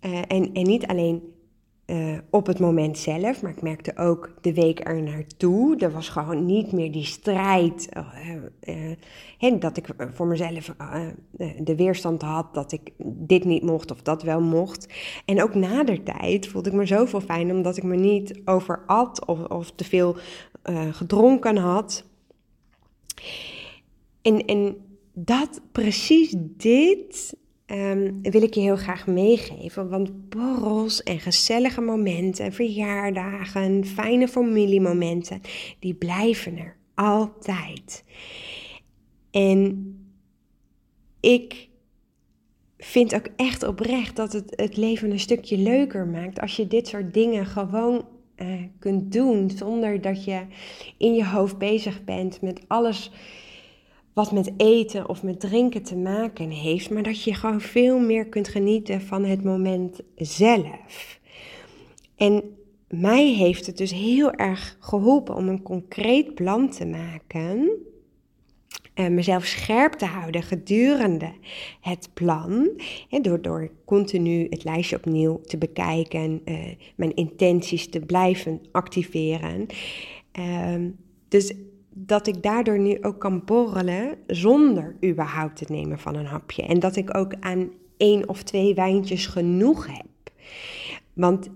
Uh, 0.05 0.17
en, 0.27 0.53
en 0.53 0.63
niet 0.63 0.85
alleen 0.85 1.30
uh, 1.91 2.17
op 2.29 2.45
het 2.45 2.59
moment 2.59 2.97
zelf, 2.97 3.41
maar 3.41 3.51
ik 3.51 3.61
merkte 3.61 3.97
ook 3.97 4.33
de 4.41 4.53
week 4.53 4.87
er 4.87 5.01
naartoe. 5.01 5.77
Er 5.77 5.91
was 5.91 6.09
gewoon 6.09 6.45
niet 6.45 6.71
meer 6.71 6.91
die 6.91 7.05
strijd. 7.05 7.89
Uh, 8.67 8.95
uh, 9.39 9.59
dat 9.59 9.77
ik 9.77 9.87
voor 10.13 10.27
mezelf 10.27 10.73
de 11.57 11.75
weerstand 11.75 12.21
had 12.21 12.53
dat 12.53 12.71
ik 12.71 12.91
dit 13.03 13.43
niet 13.43 13.63
mocht 13.63 13.91
of 13.91 14.01
dat 14.01 14.23
wel 14.23 14.41
mocht. 14.41 14.93
En 15.25 15.43
ook 15.43 15.55
na 15.55 15.83
de 15.83 16.03
tijd 16.03 16.47
voelde 16.47 16.69
ik 16.69 16.75
me 16.75 16.85
zoveel 16.85 17.21
fijn 17.21 17.51
omdat 17.51 17.77
ik 17.77 17.83
me 17.83 17.95
niet 17.95 18.41
overat 18.45 19.25
of, 19.25 19.43
of 19.43 19.71
te 19.71 19.83
veel 19.83 20.15
gedronken 20.91 21.57
had. 21.57 22.03
En, 24.21 24.45
en 24.45 24.75
dat, 25.13 25.61
precies 25.71 26.35
dit 26.37 27.35
um, 27.71 28.19
wil 28.21 28.41
ik 28.41 28.53
je 28.53 28.61
heel 28.61 28.75
graag 28.75 29.07
meegeven. 29.07 29.89
Want 29.89 30.29
borrels 30.29 31.03
en 31.03 31.19
gezellige 31.19 31.81
momenten, 31.81 32.53
verjaardagen, 32.53 33.85
fijne 33.85 34.27
familiemomenten, 34.27 35.41
die 35.79 35.93
blijven 35.93 36.57
er 36.57 36.75
altijd. 36.95 38.03
En 39.31 39.95
ik 41.19 41.69
vind 42.77 43.15
ook 43.15 43.27
echt 43.35 43.63
oprecht 43.63 44.15
dat 44.15 44.33
het 44.33 44.53
het 44.55 44.77
leven 44.77 45.11
een 45.11 45.19
stukje 45.19 45.57
leuker 45.57 46.07
maakt 46.07 46.39
als 46.39 46.55
je 46.55 46.67
dit 46.67 46.87
soort 46.87 47.13
dingen 47.13 47.45
gewoon 47.45 48.05
uh, 48.37 48.47
kunt 48.79 49.11
doen 49.11 49.49
zonder 49.49 50.01
dat 50.01 50.23
je 50.23 50.41
in 50.97 51.13
je 51.13 51.25
hoofd 51.25 51.57
bezig 51.57 52.03
bent 52.03 52.41
met 52.41 52.61
alles 52.67 53.11
wat 54.13 54.31
met 54.31 54.53
eten 54.57 55.09
of 55.09 55.23
met 55.23 55.39
drinken 55.39 55.83
te 55.83 55.95
maken 55.95 56.49
heeft, 56.49 56.89
maar 56.89 57.03
dat 57.03 57.23
je 57.23 57.33
gewoon 57.33 57.61
veel 57.61 57.99
meer 57.99 58.25
kunt 58.25 58.47
genieten 58.47 59.01
van 59.01 59.25
het 59.25 59.43
moment 59.43 59.99
zelf. 60.15 61.19
En 62.15 62.43
mij 62.87 63.27
heeft 63.27 63.65
het 63.65 63.77
dus 63.77 63.91
heel 63.91 64.31
erg 64.31 64.77
geholpen 64.79 65.35
om 65.35 65.47
een 65.47 65.61
concreet 65.61 66.35
plan 66.35 66.69
te 66.69 66.85
maken. 66.85 67.69
En 68.93 69.05
eh, 69.05 69.11
mezelf 69.11 69.45
scherp 69.45 69.93
te 69.93 70.05
houden 70.05 70.43
gedurende 70.43 71.31
het 71.81 72.09
plan. 72.13 72.69
door, 73.21 73.41
door 73.41 73.71
continu 73.85 74.47
het 74.49 74.63
lijstje 74.63 74.95
opnieuw 74.95 75.41
te 75.41 75.57
bekijken, 75.57 76.41
uh, 76.45 76.57
mijn 76.95 77.15
intenties 77.15 77.89
te 77.89 77.99
blijven 77.99 78.61
activeren. 78.71 79.65
Uh, 80.39 80.75
dus 81.27 81.53
dat 81.93 82.27
ik 82.27 82.43
daardoor 82.43 82.79
nu 82.79 82.97
ook 83.01 83.19
kan 83.19 83.41
borrelen 83.45 84.17
zonder 84.27 84.95
überhaupt 85.05 85.59
het 85.59 85.69
nemen 85.69 85.99
van 85.99 86.15
een 86.15 86.25
hapje. 86.25 86.63
En 86.63 86.79
dat 86.79 86.95
ik 86.95 87.17
ook 87.17 87.33
aan 87.39 87.69
één 87.97 88.29
of 88.29 88.43
twee 88.43 88.73
wijntjes 88.73 89.25
genoeg 89.25 89.87
heb. 89.87 90.05
Want 91.13 91.49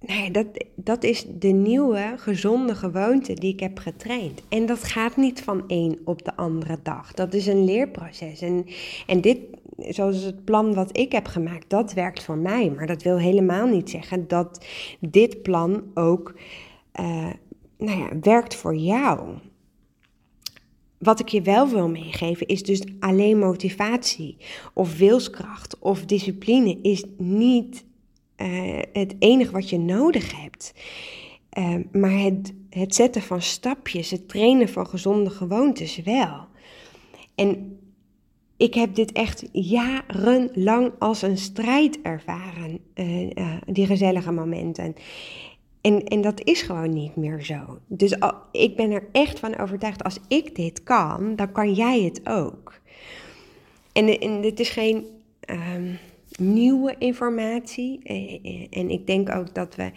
nou 0.00 0.22
ja, 0.22 0.30
dat, 0.30 0.46
dat 0.74 1.04
is 1.04 1.26
de 1.38 1.48
nieuwe 1.48 2.14
gezonde 2.16 2.74
gewoonte 2.74 3.34
die 3.34 3.52
ik 3.52 3.60
heb 3.60 3.78
getraind. 3.78 4.42
En 4.48 4.66
dat 4.66 4.84
gaat 4.84 5.16
niet 5.16 5.42
van 5.42 5.64
één 5.66 5.98
op 6.04 6.24
de 6.24 6.36
andere 6.36 6.78
dag. 6.82 7.12
Dat 7.12 7.34
is 7.34 7.46
een 7.46 7.64
leerproces. 7.64 8.40
En, 8.40 8.66
en 9.06 9.20
dit, 9.20 9.38
zoals 9.76 10.22
het 10.22 10.44
plan 10.44 10.74
wat 10.74 10.98
ik 10.98 11.12
heb 11.12 11.26
gemaakt, 11.26 11.70
dat 11.70 11.92
werkt 11.92 12.22
voor 12.22 12.38
mij. 12.38 12.70
Maar 12.70 12.86
dat 12.86 13.02
wil 13.02 13.18
helemaal 13.18 13.66
niet 13.66 13.90
zeggen 13.90 14.28
dat 14.28 14.66
dit 15.00 15.42
plan 15.42 15.82
ook 15.94 16.34
uh, 17.00 17.26
nou 17.78 17.98
ja, 17.98 18.08
werkt 18.20 18.54
voor 18.54 18.76
jou. 18.76 19.38
Wat 20.98 21.20
ik 21.20 21.28
je 21.28 21.42
wel 21.42 21.68
wil 21.68 21.88
meegeven 21.88 22.46
is 22.46 22.62
dus 22.62 22.82
alleen 23.00 23.38
motivatie 23.38 24.36
of 24.74 24.98
wilskracht 24.98 25.78
of 25.78 26.04
discipline 26.04 26.78
is 26.82 27.04
niet 27.16 27.84
uh, 28.36 28.78
het 28.92 29.14
enige 29.18 29.52
wat 29.52 29.70
je 29.70 29.78
nodig 29.78 30.40
hebt. 30.40 30.74
Uh, 31.58 31.74
maar 31.92 32.18
het, 32.18 32.52
het 32.70 32.94
zetten 32.94 33.22
van 33.22 33.42
stapjes, 33.42 34.10
het 34.10 34.28
trainen 34.28 34.68
van 34.68 34.86
gezonde 34.86 35.30
gewoontes 35.30 35.96
wel. 35.96 36.46
En 37.34 37.78
ik 38.56 38.74
heb 38.74 38.94
dit 38.94 39.12
echt 39.12 39.48
jarenlang 39.52 40.92
als 40.98 41.22
een 41.22 41.38
strijd 41.38 42.00
ervaren, 42.02 42.80
uh, 42.94 43.56
die 43.66 43.86
gezellige 43.86 44.32
momenten. 44.32 44.94
En, 45.86 46.04
en 46.04 46.20
dat 46.20 46.44
is 46.44 46.62
gewoon 46.62 46.92
niet 46.92 47.16
meer 47.16 47.44
zo. 47.44 47.78
Dus 47.86 48.16
ik 48.50 48.76
ben 48.76 48.90
er 48.90 49.08
echt 49.12 49.38
van 49.38 49.58
overtuigd, 49.58 50.04
als 50.04 50.18
ik 50.28 50.54
dit 50.54 50.82
kan, 50.82 51.36
dan 51.36 51.52
kan 51.52 51.72
jij 51.72 52.00
het 52.00 52.20
ook. 52.24 52.80
En, 53.92 54.18
en 54.18 54.40
dit 54.40 54.60
is 54.60 54.68
geen 54.68 55.06
um, 55.50 55.98
nieuwe 56.38 56.94
informatie. 56.98 58.02
En 58.70 58.90
ik 58.90 59.06
denk 59.06 59.34
ook 59.34 59.54
dat 59.54 59.74
we 59.74 59.90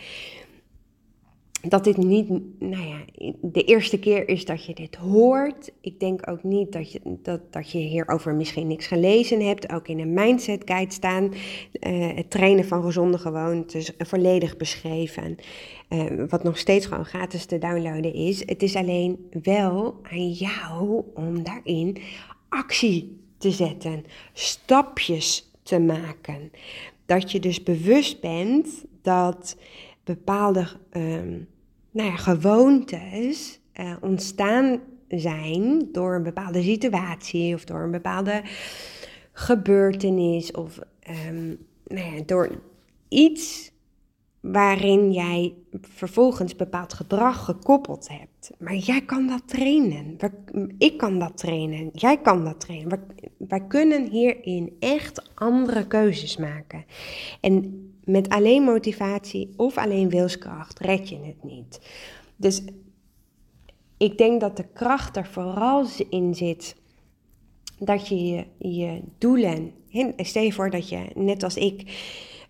dat 1.62 1.84
dit 1.84 1.98
niet, 1.98 2.30
nou 2.60 2.88
ja, 2.88 2.98
de 3.42 3.64
eerste 3.64 4.00
keer 4.00 4.30
is 4.30 4.46
dat 4.46 4.66
je 4.66 4.74
dit 4.74 4.96
hoort. 4.96 5.72
Ik 5.82 6.00
denk 6.00 6.30
ook 6.30 6.44
niet 6.44 6.72
dat 6.72 6.92
je, 6.92 7.02
dat, 7.04 7.54
dat 7.54 7.72
je 7.72 7.78
hierover 7.78 8.36
misschien 8.36 8.68
niks 8.68 8.88
gelezen 8.88 9.46
hebt. 9.46 9.72
Ook 9.72 9.88
in 9.88 10.00
een 10.00 10.14
mindset 10.14 10.62
guide 10.66 10.94
staan 10.94 11.24
uh, 11.24 12.16
het 12.16 12.30
trainen 12.30 12.66
van 12.66 12.84
gezonde 12.84 13.18
gewoontes 13.18 13.92
volledig 13.98 14.58
beschreven. 14.58 15.36
Uh, 15.90 16.04
wat 16.30 16.44
nog 16.44 16.58
steeds 16.58 16.86
gewoon 16.86 17.06
gratis 17.06 17.46
te 17.46 17.58
downloaden 17.58 18.14
is. 18.14 18.40
Het 18.46 18.64
is 18.64 18.76
alleen 18.76 19.30
wel 19.44 20.00
aan 20.12 20.30
jou 20.32 21.04
om 21.14 21.44
daarin 21.44 21.98
actie 22.50 23.18
te 23.38 23.52
zetten, 23.52 24.06
stapjes 24.34 25.52
te 25.64 25.80
maken. 25.80 26.52
Dat 27.06 27.32
je 27.32 27.40
dus 27.40 27.64
bewust 27.64 28.22
bent 28.22 28.86
dat 29.02 29.56
bepaalde 30.16 30.68
um, 30.92 31.48
nou 31.92 32.10
ja, 32.10 32.16
gewoontes 32.16 33.60
uh, 33.74 33.96
ontstaan 34.02 34.80
zijn 35.08 35.90
door 35.92 36.16
een 36.16 36.24
bepaalde 36.24 36.62
situatie 36.62 37.54
of 37.56 37.64
door 37.64 37.82
een 37.82 37.92
bepaalde 37.92 38.42
gebeurtenis 39.32 40.52
of 40.52 40.80
um, 41.28 41.58
nou 41.88 42.16
ja, 42.16 42.22
door 42.26 42.62
iets 43.08 43.72
waarin 44.40 45.12
jij 45.12 45.54
vervolgens 45.82 46.56
bepaald 46.56 46.94
gedrag 46.94 47.46
gekoppeld 47.46 48.08
hebt. 48.08 48.29
Maar 48.58 48.76
jij 48.76 49.02
kan 49.02 49.28
dat 49.28 49.42
trainen. 49.46 50.18
Ik 50.78 50.98
kan 50.98 51.20
dat 51.20 51.38
trainen. 51.38 51.90
Jij 51.94 52.18
kan 52.18 52.44
dat 52.44 52.60
trainen. 52.60 53.06
Wij 53.38 53.62
kunnen 53.68 54.10
hierin 54.10 54.76
echt 54.80 55.32
andere 55.36 55.88
keuzes 55.88 56.38
maken. 56.38 56.86
En 57.42 57.84
met 58.04 58.30
alleen 58.30 58.64
motivatie 58.64 59.54
of 59.56 59.78
alleen 59.78 60.10
wilskracht 60.10 60.80
red 60.80 61.10
je 61.10 61.18
het 61.24 61.44
niet. 61.44 61.80
Dus 62.36 62.62
ik 63.98 64.18
denk 64.18 64.42
dat 64.42 64.58
de 64.58 64.66
kracht 64.74 65.18
er 65.18 65.28
vooral 65.28 65.86
in 66.10 66.36
zit 66.36 66.76
dat 67.80 68.08
je 68.08 68.26
je, 68.26 68.46
je 68.58 69.02
doelen. 69.18 69.74
Stel 70.18 70.44
je 70.44 70.54
voor 70.54 70.70
dat 70.70 70.90
je, 70.90 71.06
net 71.16 71.44
als 71.44 71.56
ik, 71.56 71.82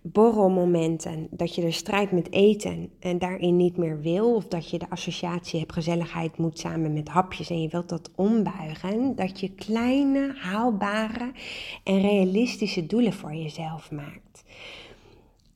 borrelmomenten, 0.02 1.28
dat 1.32 1.56
je 1.56 1.62
de 1.62 1.72
strijd 1.72 2.12
met 2.12 2.32
eten 2.32 2.90
en 3.00 3.20
daarin 3.20 3.56
niet 3.56 3.78
meer 3.78 4.02
wil, 4.02 4.36
of 4.36 4.48
dat 4.48 4.70
je 4.70 4.80
de 4.80 4.90
associatie 4.90 5.60
hebt 5.60 5.74
gezelligheid 5.74 6.38
moet 6.38 6.60
samen 6.60 6.94
met 6.94 7.08
hapjes 7.08 7.50
en 7.50 7.62
je 7.62 7.68
wilt 7.68 7.90
dat 7.90 8.12
ombuigen, 8.16 9.16
dat 9.16 9.40
je 9.40 9.50
kleine, 9.50 10.34
haalbare 10.38 11.32
en 11.84 12.02
realistische 12.02 12.86
doelen 12.86 13.14
voor 13.14 13.34
jezelf 13.34 13.92
maakt. 13.92 14.44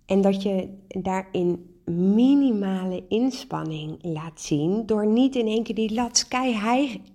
En 0.06 0.22
dat 0.22 0.44
je 0.44 0.70
daarin 0.88 1.72
minimale 1.86 3.04
inspanning 3.08 3.98
laat 4.02 4.42
zien 4.42 4.86
door 4.86 5.08
niet 5.08 5.36
in 5.36 5.48
één 5.48 5.64
keer 5.64 5.76
die 5.76 5.94
lat 5.94 6.18
sky 6.18 6.56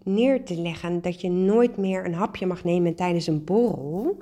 neer 0.04 0.44
te 0.44 0.60
leggen 0.60 1.00
dat 1.00 1.20
je 1.20 1.30
nooit 1.30 1.76
meer 1.76 2.04
een 2.04 2.14
hapje 2.14 2.46
mag 2.46 2.64
nemen 2.64 2.94
tijdens 2.94 3.26
een 3.26 3.44
borrel. 3.44 4.16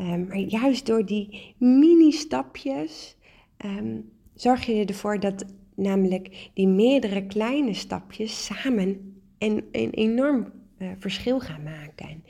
Um, 0.00 0.26
maar 0.26 0.38
juist 0.38 0.86
door 0.86 1.06
die 1.06 1.54
mini-stapjes 1.58 3.16
um, 3.64 4.10
zorg 4.34 4.66
je 4.66 4.84
ervoor 4.84 5.20
dat 5.20 5.44
namelijk 5.74 6.50
die 6.54 6.68
meerdere 6.68 7.26
kleine 7.26 7.74
stapjes 7.74 8.44
samen 8.44 9.14
een, 9.38 9.64
een 9.72 9.90
enorm 9.90 10.52
uh, 10.78 10.88
verschil 10.98 11.40
gaan 11.40 11.62
maken. 11.62 12.24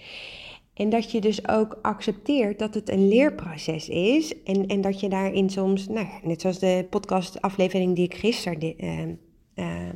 En 0.74 0.88
dat 0.88 1.10
je 1.10 1.20
dus 1.20 1.48
ook 1.48 1.78
accepteert 1.82 2.58
dat 2.58 2.74
het 2.74 2.88
een 2.88 3.08
leerproces 3.08 3.88
is. 3.88 4.42
En, 4.42 4.66
en 4.66 4.80
dat 4.80 5.00
je 5.00 5.08
daarin 5.08 5.50
soms, 5.50 5.88
nou 5.88 6.06
net 6.22 6.40
zoals 6.40 6.58
de 6.58 6.86
podcastaflevering 6.90 7.96
die 7.96 8.04
ik 8.04 8.14
gisteren 8.14 8.84
uh, 8.84 9.06
uh, 9.54 9.88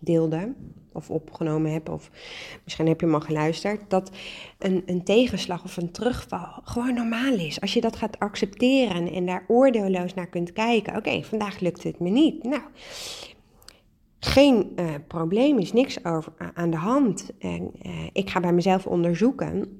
deelde 0.00 0.54
of 0.92 1.10
opgenomen 1.10 1.72
heb, 1.72 1.88
of 1.88 2.10
misschien 2.64 2.86
heb 2.86 3.00
je 3.00 3.06
hem 3.06 3.14
al 3.14 3.20
geluisterd, 3.20 3.90
dat 3.90 4.10
een, 4.58 4.82
een 4.86 5.04
tegenslag 5.04 5.64
of 5.64 5.76
een 5.76 5.90
terugval 5.90 6.60
gewoon 6.64 6.94
normaal 6.94 7.32
is. 7.32 7.60
Als 7.60 7.74
je 7.74 7.80
dat 7.80 7.96
gaat 7.96 8.18
accepteren 8.18 9.12
en 9.12 9.26
daar 9.26 9.44
oordeelloos 9.48 10.14
naar 10.14 10.26
kunt 10.26 10.52
kijken, 10.52 10.96
oké, 10.96 11.22
vandaag 11.22 11.60
lukt 11.60 11.82
het 11.82 12.00
me 12.00 12.08
niet. 12.08 12.42
Nou, 12.44 12.62
geen 14.20 14.72
uh, 14.76 14.94
probleem, 15.08 15.58
is 15.58 15.72
niks 15.72 16.04
over, 16.04 16.32
aan 16.54 16.70
de 16.70 16.76
hand. 16.76 17.30
En 17.38 17.70
uh, 17.82 17.92
ik 18.12 18.30
ga 18.30 18.40
bij 18.40 18.52
mezelf 18.52 18.86
onderzoeken. 18.86 19.78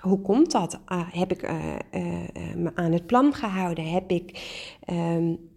Hoe 0.00 0.20
komt 0.20 0.50
dat? 0.50 0.80
Uh, 0.88 1.00
heb 1.10 1.32
ik 1.32 1.42
me 2.56 2.70
aan 2.74 2.92
het 2.92 3.06
plan 3.06 3.34
gehouden? 3.34 3.90
Heb 3.90 4.10
ik 4.10 4.40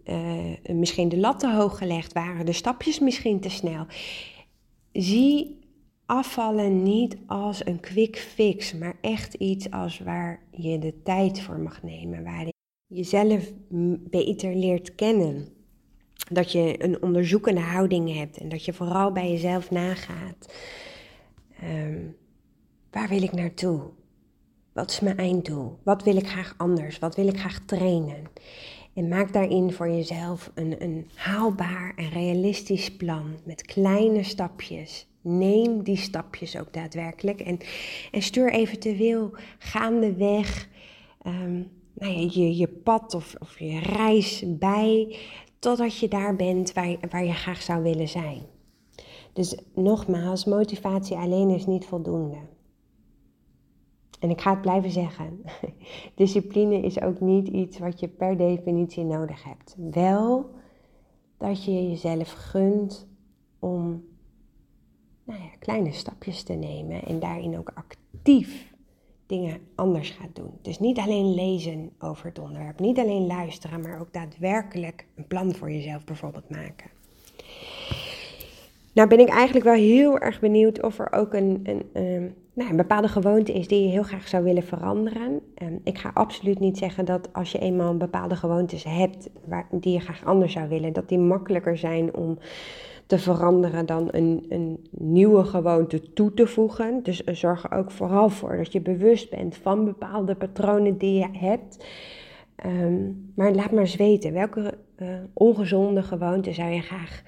ehm, 0.06 0.80
misschien 0.80 1.10
de 1.10 1.18
lat 1.18 1.40
te 1.40 1.54
hoog 1.54 1.78
gelegd? 1.78 2.14
Waren 2.14 2.46
de 2.46 2.54
stapjes 2.54 3.00
misschien 3.00 3.40
te 3.40 3.50
snel? 3.50 3.86
Zie 4.92 5.64
afvallen 6.06 6.84
niet 6.84 7.18
als 7.28 7.66
een 7.66 7.80
quick 7.80 8.18
fix, 8.18 8.74
maar 8.74 8.98
echt 9.02 9.34
iets 9.34 9.72
als 9.72 10.00
waar 10.00 10.40
je 10.52 10.80
de 10.80 11.02
tijd 11.04 11.42
voor 11.42 11.60
mag 11.60 11.84
nemen, 11.84 12.24
waar 12.24 12.46
je 12.46 12.54
jezelf 12.88 13.52
beter 14.10 14.56
leert 14.56 14.96
kennen. 14.96 15.48
Dat 16.32 16.52
je 16.52 16.84
een 16.84 17.02
onderzoekende 17.02 17.62
houding 17.62 18.14
hebt 18.14 18.38
en 18.38 18.50
dat 18.50 18.66
je 18.66 18.74
vooral 18.74 19.12
bij 19.12 19.32
jezelf 19.32 19.72
nagaat. 19.72 20.54
Um, 21.64 22.16
waar 22.92 23.08
wil 23.08 23.24
ik 23.24 23.32
naartoe? 23.32 23.82
Wat 24.74 24.92
is 24.92 25.00
mijn 25.00 25.18
einddoel? 25.18 25.80
Wat 25.84 26.04
wil 26.04 26.16
ik 26.16 26.28
graag 26.28 26.54
anders? 26.58 27.00
Wat 27.00 27.16
wil 27.16 27.28
ik 27.28 27.40
graag 27.40 27.60
trainen? 27.66 28.24
En 28.96 29.08
maak 29.08 29.34
daarin 29.34 29.72
voor 29.72 29.90
jezelf 29.90 30.52
een, 30.54 30.84
een 30.84 31.08
haalbaar 31.14 31.94
en 31.96 32.10
realistisch 32.10 32.96
plan 32.96 33.36
met 33.44 33.62
kleine 33.62 34.24
stapjes. 34.24 35.08
Neem 35.22 35.84
die 35.84 35.98
stapjes 35.98 36.58
ook 36.58 36.74
daadwerkelijk 36.74 37.42
en, 37.42 37.60
en 38.12 38.22
stuur 38.22 38.52
eventueel 38.52 39.32
gaandeweg 39.58 40.68
um, 41.28 41.72
nou 41.94 42.14
ja, 42.14 42.30
je, 42.32 42.58
je 42.58 42.68
pad 42.68 43.14
of, 43.14 43.36
of 43.40 43.60
je 43.60 43.80
reis 43.80 44.44
bij 44.48 45.18
totdat 45.60 45.98
je 45.98 46.08
daar 46.08 46.36
bent 46.36 46.74
waar, 46.74 46.98
waar 47.10 47.26
je 47.26 47.34
graag 47.34 47.62
zou 47.62 47.84
willen 47.84 48.08
zijn. 48.08 48.42
Dus 49.34 49.58
nogmaals, 49.74 50.46
motivatie 50.46 51.16
alleen 51.16 51.50
is 51.50 51.66
niet 51.66 51.86
voldoende. 51.86 52.38
En 54.26 54.32
ik 54.32 54.42
ga 54.42 54.52
het 54.52 54.62
blijven 54.62 54.92
zeggen. 54.92 55.42
Discipline 56.16 56.82
is 56.82 57.02
ook 57.02 57.20
niet 57.20 57.48
iets 57.48 57.80
wat 57.80 58.00
je 58.00 58.08
per 58.08 58.38
definitie 58.38 59.04
nodig 59.04 59.44
hebt. 59.44 59.76
Wel 59.92 60.50
dat 61.38 61.66
je 61.66 61.90
jezelf 61.90 62.32
gunt 62.32 63.08
om 63.60 64.04
nou 65.24 65.40
ja, 65.40 65.50
kleine 65.60 65.92
stapjes 65.92 66.44
te 66.44 66.54
nemen 66.54 67.04
en 67.04 67.20
daarin 67.20 67.58
ook 67.58 67.72
actief 67.74 68.74
dingen 69.26 69.60
anders 69.76 70.10
gaat 70.10 70.36
doen. 70.36 70.52
Dus 70.62 70.80
niet 70.80 70.98
alleen 70.98 71.34
lezen 71.34 71.92
over 72.00 72.26
het 72.26 72.40
onderwerp, 72.40 72.80
niet 72.80 73.00
alleen 73.00 73.28
luisteren, 73.28 73.82
maar 73.82 74.00
ook 74.00 74.14
daadwerkelijk 74.14 75.06
een 75.16 75.28
plan 75.28 75.54
voor 75.54 75.72
jezelf 75.72 76.04
bijvoorbeeld 76.04 76.50
maken. 76.50 76.90
Nou 78.94 79.08
ben 79.08 79.20
ik 79.20 79.30
eigenlijk 79.30 79.66
wel 79.66 79.74
heel 79.74 80.18
erg 80.18 80.40
benieuwd 80.40 80.82
of 80.84 81.00
er 81.00 81.12
ook 81.12 81.34
een, 81.34 81.60
een, 81.64 81.90
een, 81.94 82.36
nou, 82.56 82.70
een 82.70 82.76
bepaalde 82.76 83.08
gewoonte 83.08 83.54
is 83.54 83.68
die 83.68 83.84
je 83.84 83.90
heel 83.90 84.04
graag 84.04 84.28
zou 84.28 84.44
willen 84.44 84.64
veranderen. 84.64 85.42
En 85.56 85.82
ik 85.84 85.98
ga 85.98 86.12
absoluut 86.14 86.60
niet 86.60 86.78
zeggen 86.78 87.06
dat 87.06 87.34
als 87.34 87.52
je 87.52 87.60
eenmaal 87.60 87.92
een 87.92 87.98
bepaalde 87.98 88.36
gewoontes 88.36 88.84
hebt 88.84 89.30
waar, 89.46 89.68
die 89.72 89.94
je 89.94 90.00
graag 90.00 90.26
anders 90.26 90.54
zou 90.54 90.70
willen, 90.70 90.94
dat 90.94 91.10
die 91.10 91.20
makkelijker 91.20 91.78
zijn 91.78 92.16
om 92.16 92.38
te 93.06 93.20
veranderen 93.20 93.86
dan 93.86 94.08
een, 94.12 94.46
een 94.50 94.88
nieuwe 94.92 95.44
gewoonte 95.44 96.14
toe 96.14 96.34
te 96.34 96.48
voegen. 96.48 97.04
Dus 97.04 97.24
zorg 97.24 97.64
er 97.64 97.78
ook 97.78 97.92
vooral 97.92 98.30
voor 98.30 98.58
dat 98.58 98.72
je 98.72 98.82
bewust 98.82 99.30
bent 99.30 99.58
van 99.58 99.86
bepaalde 99.86 100.36
patronen 100.36 100.98
die 100.98 101.20
je 101.20 101.28
hebt. 101.32 101.86
Ehm, 102.56 103.12
maar 103.36 103.54
laat 103.54 103.72
maar 103.72 103.82
eens 103.82 103.96
weten, 103.96 104.34
welke 104.34 104.78
uh, 104.98 105.08
ongezonde 105.34 106.04
gewoonte 106.04 106.54
zou 106.54 106.70
je 106.70 106.82
graag 106.82 107.24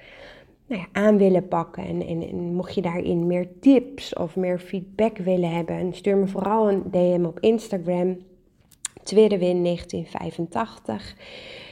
nou 0.68 0.82
aan 0.92 1.18
willen 1.18 1.48
pakken. 1.48 1.84
En, 1.84 2.06
en, 2.06 2.28
en, 2.28 2.54
mocht 2.54 2.74
je 2.74 2.82
daarin 2.82 3.26
meer 3.26 3.48
tips 3.60 4.14
of 4.14 4.36
meer 4.36 4.58
feedback 4.58 5.16
willen 5.16 5.50
hebben, 5.50 5.94
stuur 5.94 6.16
me 6.16 6.26
vooral 6.26 6.70
een 6.70 6.82
DM 6.90 7.24
op 7.24 7.40
Instagram. 7.40 8.16
Tweedewin 9.02 9.64
1985. 9.64 11.16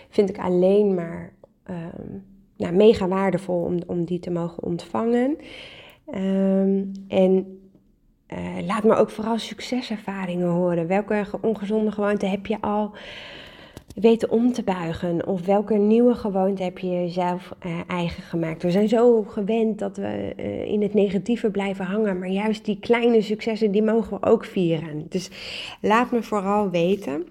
Vind 0.09 0.29
ik 0.29 0.39
alleen 0.39 0.95
maar 0.95 1.33
um, 1.71 2.25
nou, 2.57 2.75
mega 2.75 3.09
waardevol 3.09 3.63
om, 3.63 3.79
om 3.87 4.05
die 4.05 4.19
te 4.19 4.31
mogen 4.31 4.63
ontvangen. 4.63 5.37
Um, 6.15 6.93
en 7.09 7.61
uh, 8.29 8.67
laat 8.67 8.85
me 8.85 8.95
ook 8.95 9.11
vooral 9.11 9.39
succeservaringen 9.39 10.49
horen. 10.49 10.87
Welke 10.87 11.27
ongezonde 11.41 11.91
gewoonte 11.91 12.27
heb 12.27 12.47
je 12.47 12.61
al 12.61 12.91
weten 13.97 14.31
om 14.31 14.53
te 14.53 14.63
buigen? 14.63 15.27
Of 15.27 15.47
welke 15.47 15.75
nieuwe 15.75 16.15
gewoonte 16.15 16.63
heb 16.63 16.79
je 16.79 16.89
jezelf 16.89 17.53
uh, 17.67 17.81
eigen 17.87 18.23
gemaakt? 18.23 18.63
We 18.63 18.71
zijn 18.71 18.89
zo 18.89 19.23
gewend 19.23 19.79
dat 19.79 19.97
we 19.97 20.33
uh, 20.37 20.65
in 20.65 20.83
het 20.83 20.95
negatieve 20.95 21.51
blijven 21.51 21.85
hangen, 21.85 22.19
maar 22.19 22.29
juist 22.29 22.65
die 22.65 22.79
kleine 22.79 23.23
successen, 23.23 23.71
die 23.71 23.83
mogen 23.83 24.21
we 24.21 24.27
ook 24.27 24.45
vieren. 24.45 25.07
Dus 25.09 25.31
laat 25.81 26.11
me 26.11 26.23
vooral 26.23 26.71
weten. 26.71 27.27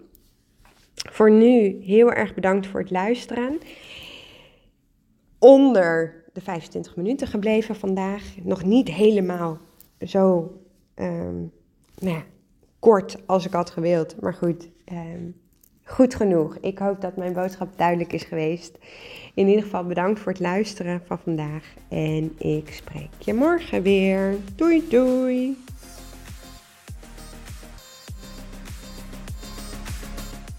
Voor 1.11 1.31
nu 1.31 1.81
heel 1.83 2.11
erg 2.11 2.33
bedankt 2.33 2.67
voor 2.67 2.79
het 2.79 2.91
luisteren. 2.91 3.59
Onder 5.39 6.23
de 6.33 6.41
25 6.41 6.95
minuten 6.95 7.27
gebleven 7.27 7.75
vandaag. 7.75 8.35
Nog 8.43 8.63
niet 8.63 8.89
helemaal 8.91 9.57
zo 9.99 10.57
um, 10.95 11.51
nou 11.99 12.21
kort 12.79 13.17
als 13.25 13.45
ik 13.45 13.51
had 13.51 13.69
gewild, 13.69 14.21
maar 14.21 14.33
goed. 14.33 14.69
Um, 14.91 15.35
goed 15.85 16.15
genoeg. 16.15 16.57
Ik 16.61 16.77
hoop 16.77 17.01
dat 17.01 17.15
mijn 17.15 17.33
boodschap 17.33 17.67
duidelijk 17.75 18.13
is 18.13 18.23
geweest. 18.23 18.77
In 19.33 19.47
ieder 19.47 19.63
geval 19.63 19.83
bedankt 19.83 20.19
voor 20.19 20.31
het 20.31 20.41
luisteren 20.41 21.01
van 21.05 21.19
vandaag. 21.23 21.63
En 21.89 22.35
ik 22.37 22.73
spreek 22.73 23.09
je 23.19 23.33
morgen 23.33 23.81
weer. 23.81 24.35
Doei 24.55 24.87
doei. 24.89 25.63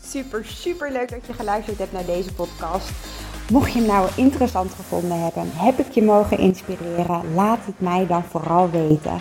Super, 0.02 0.44
super 0.44 0.92
leuk 0.92 1.10
dat 1.10 1.26
je 1.26 1.32
geluisterd 1.32 1.78
hebt 1.78 1.92
naar 1.92 2.06
deze 2.06 2.34
podcast. 2.34 2.90
Mocht 3.50 3.72
je 3.72 3.78
hem 3.78 3.88
nou 3.88 4.08
interessant 4.16 4.72
gevonden 4.72 5.22
hebben, 5.22 5.50
heb 5.52 5.78
ik 5.78 5.90
je 5.90 6.02
mogen 6.02 6.38
inspireren, 6.38 7.34
laat 7.34 7.66
het 7.66 7.80
mij 7.80 8.06
dan 8.06 8.24
vooral 8.24 8.70
weten. 8.70 9.20